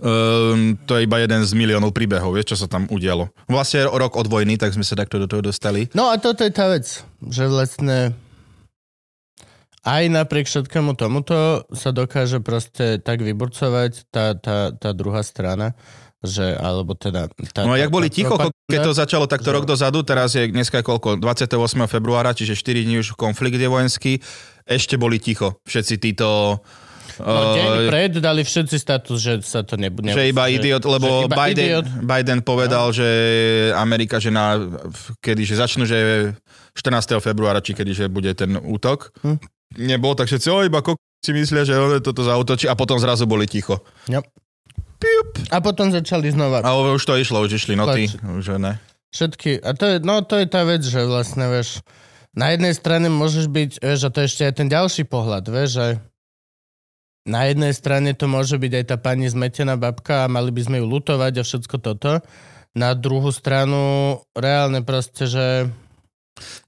um, 0.00 0.74
to 0.88 0.96
je 0.96 1.04
iba 1.04 1.20
jeden 1.20 1.44
z 1.44 1.52
miliónov 1.52 1.92
príbehov, 1.92 2.32
vieš, 2.32 2.56
čo 2.56 2.64
sa 2.64 2.68
tam 2.70 2.88
udialo. 2.88 3.28
Vlastne 3.46 3.84
rok 3.86 4.16
od 4.16 4.26
vojny, 4.26 4.56
tak 4.56 4.72
sme 4.72 4.82
sa 4.82 4.96
takto 4.96 5.20
do 5.20 5.28
toho 5.28 5.44
dostali. 5.44 5.92
No 5.92 6.08
a 6.08 6.16
toto 6.16 6.42
je 6.42 6.52
tá 6.52 6.72
vec, 6.72 7.04
že 7.28 7.44
vlastne 7.44 8.16
aj 9.86 10.04
napriek 10.10 10.50
všetkému 10.50 10.98
tomuto 10.98 11.62
sa 11.70 11.94
dokáže 11.94 12.42
proste 12.42 12.98
tak 12.98 13.22
vyburcovať 13.22 14.10
tá, 14.10 14.34
tá, 14.34 14.74
tá 14.74 14.90
druhá 14.90 15.22
strana, 15.22 15.78
že, 16.26 16.58
alebo 16.58 16.98
teda... 16.98 17.30
Tá, 17.54 17.62
No 17.62 17.78
a 17.78 17.78
jak 17.78 17.94
boli 17.94 18.10
ticho, 18.10 18.34
keď 18.66 18.80
to 18.82 18.92
začalo 18.92 19.30
takto 19.30 19.54
že- 19.54 19.54
rok 19.54 19.64
dozadu, 19.64 20.02
teraz 20.02 20.34
je 20.34 20.50
dneska 20.50 20.82
koľko, 20.82 21.22
28. 21.22 21.86
februára, 21.86 22.34
čiže 22.34 22.58
4 22.58 22.82
dní 22.82 22.98
už 22.98 23.14
konflikt 23.14 23.62
je 23.62 23.70
vojenský, 23.70 24.12
ešte 24.66 24.98
boli 24.98 25.22
ticho. 25.22 25.62
Všetci 25.62 25.94
títo... 26.02 26.58
No, 27.16 27.56
deň 27.56 27.68
eh, 27.80 27.88
pred 27.88 28.12
dali 28.20 28.44
všetci 28.44 28.76
status, 28.76 29.16
že 29.16 29.34
sa 29.40 29.64
to 29.64 29.78
nebude... 29.80 30.12
že 30.12 30.28
iba 30.28 30.52
idiot, 30.52 30.84
lebo 30.84 31.24
iba 31.24 31.32
Biden, 31.32 31.64
idiot. 31.64 31.86
Biden 32.04 32.44
povedal, 32.44 32.92
že 32.92 33.08
Amerika, 33.72 34.20
že 34.20 34.28
na, 34.28 34.60
kedy, 35.24 35.48
že 35.48 35.56
začnú, 35.56 35.88
že 35.88 36.34
14. 36.76 37.16
februára, 37.24 37.64
či 37.64 37.72
kedy, 37.72 37.92
že 37.94 38.04
bude 38.12 38.28
ten 38.36 38.60
útok. 38.60 39.16
Hm. 39.24 39.40
Nebol, 39.76 40.16
tak 40.16 40.28
všetci, 40.28 40.48
o, 40.48 40.64
iba 40.64 40.80
kok 40.80 40.96
si 41.20 41.32
myslia, 41.36 41.68
že 41.68 41.76
on 41.76 42.00
toto 42.00 42.24
zautočí 42.24 42.66
a 42.68 42.74
potom 42.78 42.96
zrazu 42.96 43.28
boli 43.28 43.44
ticho. 43.44 43.80
Yep. 44.08 44.24
A 45.52 45.60
potom 45.60 45.92
začali 45.92 46.32
znova. 46.32 46.64
A 46.64 46.72
už 46.72 47.04
to 47.04 47.14
išlo, 47.20 47.44
už 47.44 47.60
išli 47.60 47.76
noty, 47.76 48.08
už 48.08 48.56
ne. 48.56 48.80
Všetky, 49.12 49.60
a 49.60 49.70
to 49.76 49.84
je, 49.86 49.96
no 50.02 50.24
to 50.24 50.40
je 50.40 50.46
tá 50.48 50.64
vec, 50.64 50.82
že 50.82 51.04
vlastne, 51.04 51.46
vieš, 51.48 51.84
na 52.36 52.52
jednej 52.52 52.76
strane 52.76 53.08
môžeš 53.08 53.46
byť, 53.48 53.70
vieš, 53.80 54.00
a 54.08 54.12
to 54.12 54.18
je 54.24 54.28
ešte 54.28 54.42
aj 54.44 54.54
ten 54.60 54.68
ďalší 54.68 55.04
pohľad, 55.08 55.44
vieš, 55.48 55.70
že 55.80 55.86
na 57.26 57.48
jednej 57.50 57.72
strane 57.74 58.14
to 58.14 58.30
môže 58.30 58.54
byť 58.54 58.72
aj 58.72 58.84
tá 58.86 58.96
pani 59.00 59.26
zmetená 59.26 59.74
babka 59.74 60.24
a 60.24 60.30
mali 60.30 60.54
by 60.54 60.62
sme 60.62 60.76
ju 60.78 60.86
lutovať 60.86 61.32
a 61.40 61.42
všetko 61.42 61.76
toto. 61.82 62.22
Na 62.76 62.92
druhú 62.92 63.32
stranu 63.32 64.14
reálne 64.36 64.84
proste, 64.84 65.26
že 65.26 65.66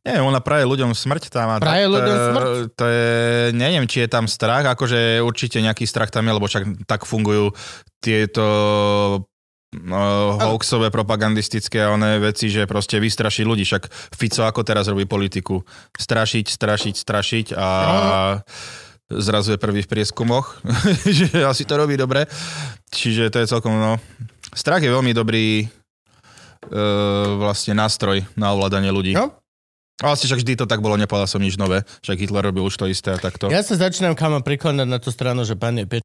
Nie, 0.02 0.24
ona 0.24 0.40
praje 0.40 0.64
ľuďom 0.64 0.96
smrť 0.96 1.28
tam. 1.28 1.60
Praje 1.60 1.84
tak, 1.84 1.92
to 1.92 1.94
ľuďom 1.94 2.16
smrť? 2.16 2.48
To 2.76 2.84
je, 2.88 3.08
neviem, 3.52 3.84
či 3.84 4.04
je 4.04 4.08
tam 4.08 4.24
strach, 4.24 4.64
akože 4.64 5.20
určite 5.20 5.60
nejaký 5.60 5.84
strach 5.84 6.08
tam 6.08 6.24
je, 6.24 6.32
lebo 6.32 6.48
však 6.48 6.88
tak 6.88 7.04
fungujú 7.04 7.52
tieto 8.00 8.44
no, 9.76 10.00
hoaxové, 10.40 10.88
propagandistické 10.88 11.84
a 11.84 11.92
oné 11.92 12.16
veci, 12.16 12.48
že 12.48 12.64
proste 12.64 12.96
vystraší 12.96 13.44
ľudí. 13.44 13.68
Však 13.68 13.92
Fico 14.16 14.42
ako 14.48 14.64
teraz 14.64 14.88
robí 14.88 15.04
politiku. 15.04 15.60
Strašiť, 15.96 16.46
strašiť, 16.48 16.94
strašiť 16.96 17.46
a 17.52 17.68
zrazu 19.08 19.56
je 19.56 19.60
prvý 19.60 19.84
v 19.84 19.90
prieskumoch, 19.90 20.60
že 21.18 21.44
asi 21.44 21.64
to 21.64 21.76
robí 21.76 21.96
dobre. 21.96 22.28
Čiže 22.92 23.32
to 23.32 23.40
je 23.40 23.50
celkom, 23.50 23.76
no... 23.76 23.92
Strach 24.48 24.80
je 24.80 24.88
veľmi 24.88 25.12
dobrý 25.12 25.60
e, 25.60 25.66
vlastne 27.36 27.76
nástroj 27.76 28.24
na 28.32 28.56
ovládanie 28.56 28.88
ľudí. 28.88 29.12
no, 29.12 29.36
Ale 29.98 30.14
asi 30.14 30.30
však 30.30 30.40
vždy 30.46 30.52
to 30.62 30.66
tak 30.70 30.78
bolo, 30.78 30.94
nepovedal 30.94 31.26
som 31.26 31.42
nič 31.42 31.58
nové. 31.58 31.82
Však 32.06 32.22
Hitler 32.22 32.46
robil 32.46 32.62
už 32.62 32.78
to 32.78 32.86
isté 32.86 33.10
a 33.10 33.18
takto. 33.18 33.50
ja 33.50 33.66
sa 33.66 33.74
začínam 33.74 34.14
kamo 34.14 34.46
prikladať 34.46 34.86
na 34.86 35.02
tú 35.02 35.10
stranu, 35.10 35.42
že 35.42 35.58
pán 35.58 35.74
je 35.74 35.86
peč. 35.90 36.02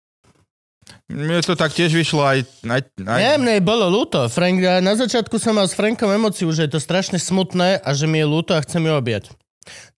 Mne 1.07 1.45
to 1.45 1.53
tak 1.53 1.71
tiež 1.71 1.93
vyšlo 1.93 2.25
aj... 2.25 2.43
aj, 2.65 2.81
aj... 3.05 3.19
Nie, 3.21 3.35
mne 3.37 3.61
bolo 3.63 3.87
ľúto. 3.87 4.25
Frank, 4.27 4.59
na 4.59 4.97
začiatku 4.97 5.37
som 5.37 5.55
mal 5.55 5.69
s 5.69 5.77
Frankom 5.77 6.09
emociu, 6.11 6.49
že 6.51 6.67
je 6.67 6.75
to 6.75 6.79
strašne 6.81 7.21
smutné 7.21 7.79
a 7.79 7.89
že 7.95 8.09
mi 8.09 8.19
je 8.19 8.27
ľúto 8.27 8.57
a 8.57 8.63
chcem 8.65 8.83
ju 8.83 8.93
objať. 8.97 9.31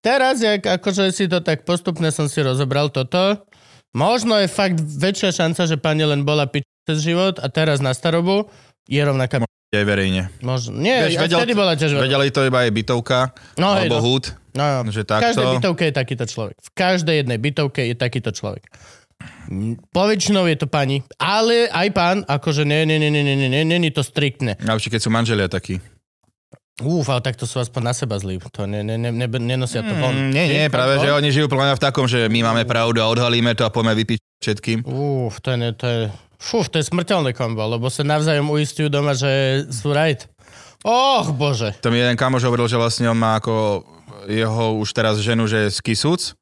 Teraz, 0.04 0.38
jak 0.38 0.62
akože 0.62 1.10
si 1.10 1.26
to 1.26 1.42
tak 1.42 1.66
postupne 1.66 2.06
som 2.14 2.30
si 2.30 2.38
rozobral 2.38 2.92
toto, 2.92 3.42
možno 3.96 4.38
je 4.38 4.46
fakt 4.46 4.78
väčšia 4.78 5.34
šanca, 5.34 5.66
že 5.66 5.80
pani 5.80 6.06
len 6.06 6.22
bola 6.22 6.46
pič 6.46 6.62
cez 6.86 7.02
život 7.02 7.42
a 7.42 7.50
teraz 7.50 7.82
na 7.82 7.90
starobu 7.90 8.46
je 8.86 9.02
rovnaká 9.02 9.42
aj 9.74 9.82
verejne. 9.82 10.30
Možno. 10.46 10.78
Nie, 10.78 11.10
Vieš, 11.10 11.26
vedel, 11.26 11.38
vtedy 11.42 11.54
bola 11.58 11.72
tiež 11.74 11.90
verejne. 11.90 12.06
Vedeli 12.06 12.28
to 12.30 12.40
iba 12.46 12.58
aj 12.62 12.70
bytovka, 12.70 13.18
no, 13.58 13.74
alebo 13.74 13.98
no. 13.98 14.04
hud. 14.04 14.30
No. 14.54 14.86
Že 14.88 15.02
takto... 15.04 15.20
V 15.20 15.26
každej 15.26 15.46
bytovke 15.58 15.82
je 15.84 15.94
takýto 15.94 16.24
človek. 16.24 16.56
V 16.56 16.70
každej 16.72 17.14
jednej 17.20 17.38
bytovke 17.42 17.80
je 17.82 17.94
takýto 17.98 18.30
človek. 18.30 18.64
Poväčšinou 19.96 20.44
je 20.46 20.56
to 20.60 20.68
pani, 20.68 21.00
ale 21.16 21.66
aj 21.72 21.88
pán, 21.96 22.16
akože 22.28 22.68
nie, 22.68 22.84
nie, 22.84 23.00
nie, 23.00 23.10
nie, 23.10 23.24
nie, 23.24 23.36
nie, 23.36 23.64
nie, 23.64 23.78
nie 23.80 23.92
to 23.92 24.04
striktne. 24.04 24.54
A 24.60 24.76
keď 24.76 25.00
sú 25.00 25.10
manželia 25.10 25.48
takí. 25.48 25.80
Uf, 26.84 27.08
ale 27.08 27.24
tak 27.24 27.40
sú 27.40 27.56
aspoň 27.56 27.82
na 27.88 27.94
seba 27.96 28.20
zlí. 28.20 28.36
To 28.52 28.68
ne, 28.68 28.84
ne, 28.84 29.00
ne, 29.00 29.08
ne, 29.08 29.26
nenosia 29.40 29.80
to 29.80 29.96
von. 29.96 30.12
Mm, 30.12 30.28
nie, 30.28 30.44
nie, 30.44 30.68
práve, 30.68 31.00
že 31.00 31.08
oni 31.08 31.32
žijú 31.32 31.48
plne 31.48 31.72
v 31.72 31.80
takom, 31.80 32.04
že 32.04 32.28
my 32.28 32.52
máme 32.52 32.68
pravdu 32.68 33.00
a 33.00 33.08
odhalíme 33.08 33.56
to 33.56 33.64
a 33.64 33.72
poďme 33.72 33.96
vypiť 33.96 34.20
všetkým. 34.44 34.84
Uf, 34.84 35.40
to 35.40 35.56
je, 35.56 35.72
to 35.72 35.86
je, 35.88 36.00
fuf, 36.36 36.68
to 36.68 36.80
je 36.80 36.88
smrteľné 36.88 37.32
kombo, 37.32 37.64
lebo 37.66 37.88
sa 37.88 38.06
navzájom 38.06 38.52
uistujú 38.52 38.88
doma, 38.92 39.12
že 39.16 39.64
sú 39.72 39.92
right. 39.92 40.24
Och, 40.86 41.34
bože. 41.34 41.74
To 41.82 41.90
mi 41.90 41.98
jeden 41.98 42.14
kamoš 42.14 42.46
hovoril, 42.46 42.70
že 42.70 42.78
vlastne 42.78 43.10
on 43.10 43.18
má 43.18 43.42
ako 43.42 43.82
jeho 44.30 44.78
už 44.78 44.88
teraz 44.94 45.18
ženu, 45.18 45.50
že 45.50 45.66
je 45.66 45.74
z 45.74 45.80
Kisúc 45.82 46.38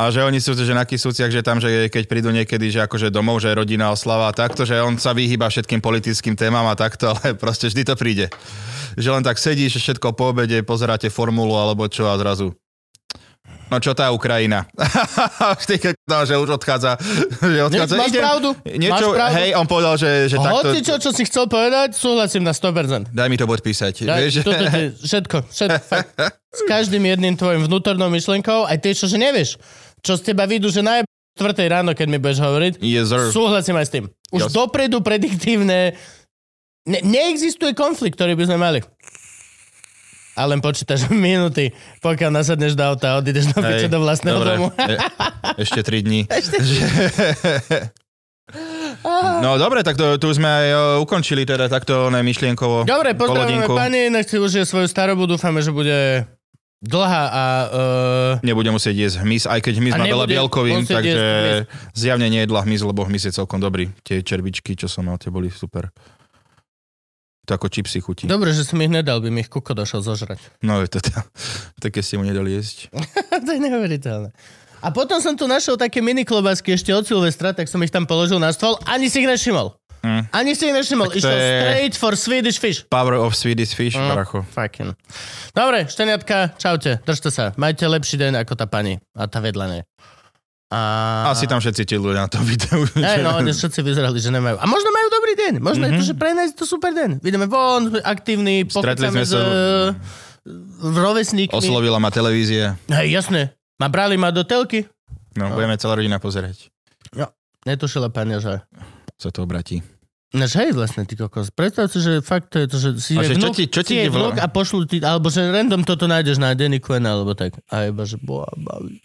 a 0.00 0.08
že 0.08 0.24
oni 0.24 0.40
sú 0.40 0.56
že 0.56 0.72
na 0.72 0.88
Kisúciach, 0.88 1.28
že 1.28 1.44
tam, 1.44 1.60
že 1.60 1.92
keď 1.92 2.04
prídu 2.08 2.32
niekedy, 2.32 2.72
že 2.72 2.80
akože 2.88 3.12
domov, 3.12 3.44
že 3.44 3.52
rodina 3.52 3.92
oslava 3.92 4.32
a 4.32 4.36
takto, 4.36 4.64
že 4.64 4.80
on 4.80 4.96
sa 4.96 5.12
vyhýba 5.12 5.52
všetkým 5.52 5.84
politickým 5.84 6.34
témam 6.40 6.64
a 6.66 6.74
takto, 6.74 7.10
ale 7.12 7.36
proste 7.36 7.68
vždy 7.68 7.82
to 7.84 7.94
príde. 8.00 8.26
Že 8.96 9.20
len 9.20 9.24
tak 9.26 9.36
sedíš, 9.36 9.76
všetko 9.76 10.16
po 10.16 10.32
obede, 10.32 10.64
pozeráte 10.64 11.12
formulu 11.12 11.52
alebo 11.54 11.84
čo 11.86 12.08
a 12.08 12.16
zrazu 12.16 12.56
No 13.70 13.78
čo 13.78 13.94
tá 13.94 14.10
Ukrajina? 14.10 14.66
Vždy, 15.60 15.74
keď 15.78 15.94
no, 16.04 16.18
že 16.22 16.34
už 16.34 16.50
odchádza. 16.52 16.98
Že 17.38 17.60
odchádza. 17.64 17.94
máš 17.94 18.10
Idem- 18.10 18.20
pravdu, 18.20 18.48
Niečo, 18.66 18.90
máš 18.90 19.06
pravdu. 19.14 19.34
hej, 19.36 19.50
on 19.54 19.66
povedal, 19.66 19.94
že, 19.94 20.10
že 20.26 20.36
takto... 20.36 20.66
Hoci 20.66 20.78
čo, 20.80 20.94
čo 20.98 21.10
si 21.10 21.22
chcel 21.22 21.46
povedať, 21.46 21.94
súhlasím 21.94 22.42
na 22.42 22.50
100%. 22.50 23.08
Daj 23.08 23.26
mi 23.26 23.36
to 23.36 23.46
podpísať. 23.46 23.94
Ja, 24.02 24.18
vieš? 24.18 24.42
toto, 24.42 24.58
to, 24.58 24.78
všetko, 25.00 25.36
všetko, 25.46 25.80
fakt. 25.92 26.10
S 26.50 26.60
každým 26.66 27.02
jedným 27.04 27.34
tvojim 27.34 27.62
vnútornou 27.62 28.06
myšlenkou, 28.08 28.66
aj 28.66 28.76
ty, 28.76 28.90
čo 28.90 29.06
že 29.06 29.16
nevieš. 29.16 29.54
Čo 30.00 30.18
z 30.18 30.26
teba 30.26 30.44
vidú, 30.44 30.66
že 30.66 30.82
najeb 30.82 31.06
4 31.38 31.46
ráno, 31.70 31.94
keď 31.94 32.06
mi 32.06 32.18
budeš 32.18 32.42
hovoriť, 32.42 32.72
Yes, 32.82 33.08
sir. 33.08 33.30
súhlasím 33.30 33.76
aj 33.76 33.86
s 33.86 33.92
tým. 33.92 34.04
Už 34.28 34.42
Yes. 34.42 34.52
dopredu 34.52 34.98
prediktívne... 34.98 35.94
Ne, 36.82 36.98
neexistuje 37.00 37.70
konflikt, 37.70 38.16
ktorý 38.16 38.34
by 38.34 38.44
sme 38.44 38.58
mali. 38.58 38.80
A 40.40 40.48
len 40.48 40.64
počítaš 40.64 41.12
minúty, 41.12 41.76
pokiaľ 42.00 42.40
nasadneš 42.40 42.72
do 42.72 42.82
auta 42.88 43.12
a 43.12 43.18
odídeš 43.20 43.52
do 43.52 43.60
piče 43.60 43.92
do 43.92 44.00
vlastného 44.00 44.40
dobre. 44.40 44.48
domu. 44.56 44.66
E, 44.80 44.96
ešte 45.60 45.84
3 45.84 46.06
dní. 46.06 46.20
no 49.44 49.58
dobre, 49.58 49.82
tak 49.86 49.94
to, 49.94 50.18
tu 50.18 50.28
sme 50.34 50.48
aj 50.48 50.66
e, 50.66 50.76
ukončili 51.02 51.46
teda 51.46 51.70
takto 51.70 52.10
ne, 52.10 52.24
myšlienkovo. 52.24 52.88
Dobre, 52.88 53.14
pozdravujeme 53.14 53.66
pani, 53.70 54.10
nech 54.10 54.26
si 54.26 54.40
užije 54.40 54.66
svoju 54.66 54.90
starobu, 54.90 55.30
dúfame, 55.30 55.62
že 55.62 55.70
bude 55.70 56.26
dlhá 56.80 57.24
a... 57.28 57.44
Uh, 57.68 58.32
Nebude 58.40 58.72
musieť 58.72 58.96
jesť 58.96 59.16
hmyz, 59.20 59.44
aj 59.44 59.60
keď 59.60 59.74
hmyz 59.84 59.92
má 60.00 60.04
veľa 60.08 60.26
bielkovín, 60.26 60.88
takže 60.88 61.68
zjavne 61.92 62.32
nejedla 62.32 62.64
hmyz, 62.64 62.80
lebo 62.88 63.04
hmyz 63.04 63.28
je 63.28 63.32
celkom 63.36 63.60
dobrý. 63.60 63.92
Tie 64.00 64.24
červičky, 64.24 64.72
čo 64.72 64.88
som 64.88 65.04
mal, 65.04 65.20
tie 65.20 65.28
boli 65.28 65.52
super. 65.52 65.92
To 67.50 67.58
ako 67.58 67.66
čipsy 67.66 67.98
chutí. 67.98 68.24
dobre, 68.24 68.54
že 68.54 68.62
som 68.62 68.78
ich 68.78 68.86
nedal, 68.86 69.18
by 69.18 69.26
mi 69.26 69.42
ich 69.42 69.50
kuko 69.50 69.74
došiel 69.74 70.00
zožrať. 70.00 70.38
No 70.62 70.78
je 70.78 70.88
to 70.88 71.02
tá. 71.02 71.26
Také 71.82 71.98
ste 71.98 72.14
mu 72.14 72.22
nedali 72.22 72.54
jesť. 72.54 72.94
to 73.44 73.50
je 73.50 73.58
neuveriteľné. 73.58 74.30
A 74.80 74.88
potom 74.88 75.18
som 75.18 75.34
tu 75.34 75.44
našiel 75.44 75.74
také 75.74 75.98
mini 75.98 76.22
klobásky 76.22 76.72
ešte 76.72 76.88
od 76.88 77.02
Silvestra, 77.02 77.50
tak 77.50 77.66
som 77.66 77.82
ich 77.82 77.90
tam 77.90 78.06
položil 78.06 78.38
na 78.38 78.48
stôl, 78.48 78.78
ani 78.86 79.10
si 79.10 79.20
ich 79.20 79.28
nevšimol. 79.28 79.76
Mm. 80.00 80.24
Ani 80.30 80.54
si 80.54 80.64
ich 80.64 80.72
nevšimol. 80.72 81.12
Je- 81.12 81.20
straight 81.20 81.92
for 81.92 82.14
Swedish 82.14 82.56
fish. 82.56 82.88
Power 82.88 83.18
of 83.18 83.34
Swedish 83.34 83.74
fish, 83.74 83.92
Mm. 83.92 84.08
bracho. 84.08 84.40
Fucking. 84.48 84.96
Dobre, 85.52 85.84
šteniatka, 85.84 86.56
čaute, 86.56 86.96
držte 87.02 87.28
sa. 87.28 87.52
Majte 87.58 87.84
lepší 87.84 88.16
deň 88.16 88.40
ako 88.40 88.54
tá 88.54 88.64
pani 88.64 88.96
a 89.12 89.26
tá 89.26 89.36
vedľa 89.38 89.66
nej. 89.68 89.82
A... 90.70 90.80
Asi 91.28 91.44
tam 91.44 91.58
všetci 91.58 91.82
tí 91.82 91.94
ľudia 91.94 92.24
na 92.24 92.30
tom 92.30 92.46
videu. 92.46 92.86
Hej, 92.94 93.20
no, 93.20 93.34
oni 93.36 93.50
všetci 93.50 93.82
vyzerali, 93.82 94.16
že 94.16 94.30
nemajú. 94.30 94.54
A 94.54 94.64
možno 94.64 94.88
majú 94.88 95.08
dobrý 95.10 95.34
deň. 95.36 95.52
Možno 95.58 95.82
mm-hmm. 95.82 95.98
je 95.98 96.00
to, 96.00 96.06
že 96.06 96.14
pre 96.14 96.30
nás 96.30 96.46
je 96.48 96.56
to 96.56 96.64
super 96.64 96.90
deň. 96.90 97.18
Vidíme 97.18 97.44
von, 97.44 97.90
aktívni, 98.00 98.62
Mhm. 98.62 98.70
Stretli 98.70 99.06
sme 99.08 99.22
s 99.22 99.34
sa- 99.34 99.42
e, 99.42 99.98
rovesníkmi. 100.80 101.52
Oslovila 101.52 101.98
ma 101.98 102.08
televízia. 102.08 102.78
Hej, 102.86 103.10
jasné. 103.12 103.40
Ma 103.76 103.86
brali 103.86 104.14
ma 104.14 104.30
do 104.30 104.42
telky. 104.42 104.86
No, 105.32 105.50
budeme 105.50 105.74
celá 105.74 105.94
rodina 105.94 106.16
pozerať. 106.16 106.70
Netušila 107.60 108.08
pani, 108.08 108.40
že... 108.40 108.64
Sa 109.14 109.28
to 109.28 109.44
obratí. 109.44 109.84
Než 110.30 110.56
hej, 110.56 110.70
vlastne, 110.70 111.02
ty 111.04 111.12
kokos. 111.12 111.50
Predstav 111.50 111.90
si, 111.90 111.98
že 111.98 112.22
fakt 112.22 112.48
to 112.48 112.56
je 112.56 112.66
to, 112.66 112.76
že 112.78 112.90
si 112.96 113.12
A 113.12 113.20
je 113.20 113.28
že 113.28 113.36
čo 113.36 113.40
vnúk, 113.42 113.52
ti- 113.52 113.68
čo 113.68 113.82
ti 113.82 113.94
je 113.98 114.06
v- 114.06 114.14
vnúk 114.14 114.38
a 114.38 114.46
pošlu 114.46 114.86
ti, 114.86 114.96
alebo 114.96 115.26
že 115.26 115.42
random 115.44 115.82
toto 115.82 116.06
nájdeš 116.06 116.38
na 116.38 116.54
Denny 116.54 116.78
Quinn, 116.78 117.02
alebo 117.02 117.34
tak. 117.34 117.58
A 117.66 117.90
iba, 117.90 118.06
že 118.06 118.16
boha, 118.16 118.46
baví. 118.54 119.02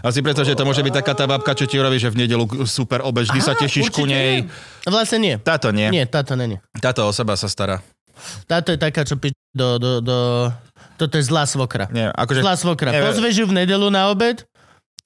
A 0.00 0.08
si 0.08 0.24
predstav, 0.24 0.48
že 0.48 0.56
to 0.56 0.64
môže 0.64 0.80
byť 0.80 0.94
taká 1.04 1.12
tá 1.12 1.28
babka, 1.28 1.52
čo 1.52 1.68
ti 1.68 1.76
robí, 1.76 2.00
že 2.00 2.08
v 2.08 2.24
nedelu 2.24 2.48
super 2.64 3.04
obed, 3.04 3.28
vždy 3.28 3.40
sa 3.44 3.52
tešíš 3.52 3.92
ku 3.92 4.08
nej. 4.08 4.48
nie. 4.48 4.50
Vlastne 4.88 5.18
nie. 5.20 5.34
Táto 5.36 5.68
nie. 5.68 5.92
Nie, 5.92 6.08
táto 6.08 6.32
není. 6.32 6.56
Táto 6.80 7.04
osoba 7.04 7.36
sa 7.36 7.46
stará. 7.52 7.84
Táto 8.48 8.72
je 8.72 8.78
taká, 8.78 9.04
čo 9.04 9.20
pič 9.20 9.34
do, 9.52 9.76
do, 9.76 10.00
do... 10.00 10.16
Toto 10.96 11.18
je 11.18 11.24
zlá 11.26 11.44
svokra. 11.44 11.90
Nie, 11.90 12.08
akože, 12.14 12.40
Zlá 12.40 12.54
svokra. 12.56 12.94
neviem. 12.94 13.10
Pozveš 13.10 13.34
ju 13.42 13.46
v 13.50 13.54
nedelu 13.64 13.88
na 13.90 14.08
obed, 14.08 14.46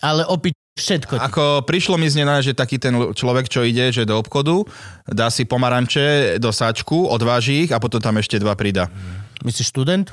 ale 0.03 0.22
opiť 0.29 0.53
všetko. 0.77 1.12
ti. 1.16 1.22
ako 1.25 1.64
prišlo 1.64 1.96
mi 1.96 2.07
z 2.12 2.20
že 2.44 2.53
taký 2.53 2.77
ten 2.77 2.92
človek, 3.16 3.49
čo 3.49 3.64
ide, 3.64 3.88
že 3.90 4.05
do 4.05 4.20
obchodu, 4.20 4.68
dá 5.09 5.33
si 5.33 5.49
pomaranče 5.49 6.37
do 6.37 6.53
sáčku, 6.53 7.09
odváži 7.09 7.64
ich 7.64 7.70
a 7.72 7.81
potom 7.81 7.99
tam 7.99 8.20
ešte 8.20 8.37
dva 8.37 8.53
pridá. 8.53 8.92
Myslíš 9.40 9.72
študent? 9.72 10.12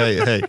Hej, 0.00 0.14
hej. 0.20 0.40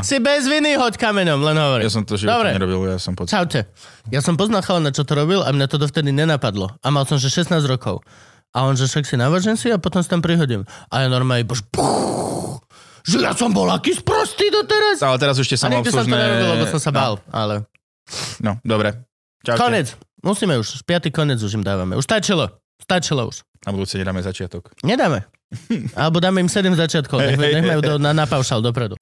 Si 0.00 0.16
bez 0.22 0.46
viny, 0.46 0.78
hoď 0.78 0.94
kameňom, 0.94 1.42
len 1.42 1.56
hovorím. 1.58 1.84
Ja 1.84 1.92
som 1.92 2.06
to 2.06 2.14
životne 2.14 2.32
Dobre. 2.32 2.50
nerobil, 2.54 2.78
ja 2.86 3.00
som 3.02 3.18
pocit. 3.18 3.34
Čaute. 3.34 3.60
Ja 4.08 4.22
som 4.22 4.38
poznal 4.38 4.62
chalana, 4.62 4.94
čo 4.94 5.02
to 5.02 5.12
robil 5.12 5.42
a 5.42 5.50
mňa 5.50 5.66
to 5.66 5.76
dovtedy 5.76 6.14
nenapadlo. 6.14 6.70
A 6.80 6.88
mal 6.88 7.02
som 7.02 7.18
že 7.18 7.28
16 7.28 7.50
rokov. 7.66 8.00
A 8.54 8.64
on, 8.64 8.72
že 8.72 8.86
však 8.86 9.04
si 9.04 9.18
navažen 9.18 9.58
si 9.58 9.68
a 9.68 9.76
potom 9.76 10.00
si 10.00 10.08
tam 10.08 10.22
prihodím. 10.22 10.62
A 10.88 11.04
ja 11.04 11.08
normálne, 11.10 11.44
bož, 11.44 11.60
puch, 11.66 12.62
že 13.02 13.20
ja 13.20 13.34
som 13.34 13.50
bol 13.50 13.66
aký 13.68 13.92
sprostý 13.92 14.48
doteraz. 14.48 15.02
Ale 15.02 15.18
teraz 15.18 15.36
už 15.36 15.50
tie 15.50 15.58
A 15.60 15.68
nikdy 15.68 15.90
som 15.90 16.06
to 16.06 16.14
nerobil, 16.14 16.48
lebo 16.54 16.64
som 16.70 16.80
sa 16.80 16.90
bál. 16.90 17.18
Ale 17.28 17.66
No, 18.38 18.62
dobre. 18.62 19.02
Čaute. 19.42 19.58
konec. 19.58 19.86
Musíme 20.22 20.54
už. 20.56 20.86
Piatý 20.86 21.10
konec 21.10 21.42
už 21.42 21.58
im 21.58 21.66
dávame. 21.66 21.98
Už 21.98 22.06
stačilo. 22.06 22.50
Stačilo 22.78 23.26
už. 23.26 23.42
Na 23.66 23.74
budúce 23.74 23.98
nedáme 23.98 24.22
začiatok. 24.22 24.70
Nedáme. 24.86 25.26
Alebo 25.98 26.18
dáme 26.18 26.42
im 26.42 26.50
7 26.50 26.74
začiatkov. 26.74 27.22
Nech, 27.22 27.38
nech 27.38 27.66
majú 27.66 27.80
do, 27.82 27.94
na, 28.02 28.10
na 28.10 28.26
paušal 28.26 28.62
dopredu. 28.62 28.98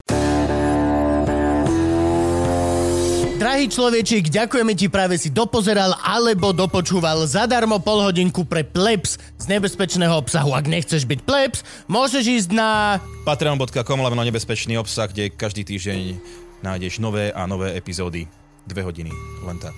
Drahý 3.35 3.67
človečik, 3.67 4.31
ďakujeme 4.31 4.73
ti 4.79 4.87
práve 4.87 5.19
si 5.19 5.27
dopozeral 5.27 5.91
alebo 5.99 6.55
dopočúval 6.55 7.27
zadarmo 7.27 7.83
pol 7.83 8.07
hodinku 8.07 8.47
pre 8.47 8.63
plebs 8.63 9.19
z 9.35 9.45
nebezpečného 9.51 10.15
obsahu. 10.15 10.55
Ak 10.55 10.71
nechceš 10.71 11.03
byť 11.03 11.19
plebs, 11.27 11.59
môžeš 11.91 12.23
ísť 12.25 12.49
na... 12.55 12.97
Patreon.com 13.27 13.99
lomeno 13.99 14.23
nebezpečný 14.23 14.79
obsah, 14.79 15.11
kde 15.11 15.35
každý 15.35 15.67
týždeň 15.67 16.15
nájdeš 16.63 17.03
nové 17.03 17.35
a 17.35 17.43
nové 17.43 17.75
epizódy. 17.75 18.25
Dve 18.65 18.81
hodiny, 18.81 19.11
len 19.43 19.59
tak. 19.59 19.75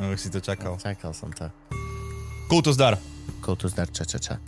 No, 0.00 0.10
už 0.10 0.18
si 0.18 0.32
to 0.32 0.40
čakal. 0.40 0.80
Čakal 0.80 1.12
som 1.12 1.28
to. 1.36 1.52
Kultus 2.50 2.76
dar. 2.76 2.98
Kultus 3.40 3.72
dar, 3.74 3.90
ča, 3.90 4.04
ča, 4.04 4.18
ča. 4.18 4.38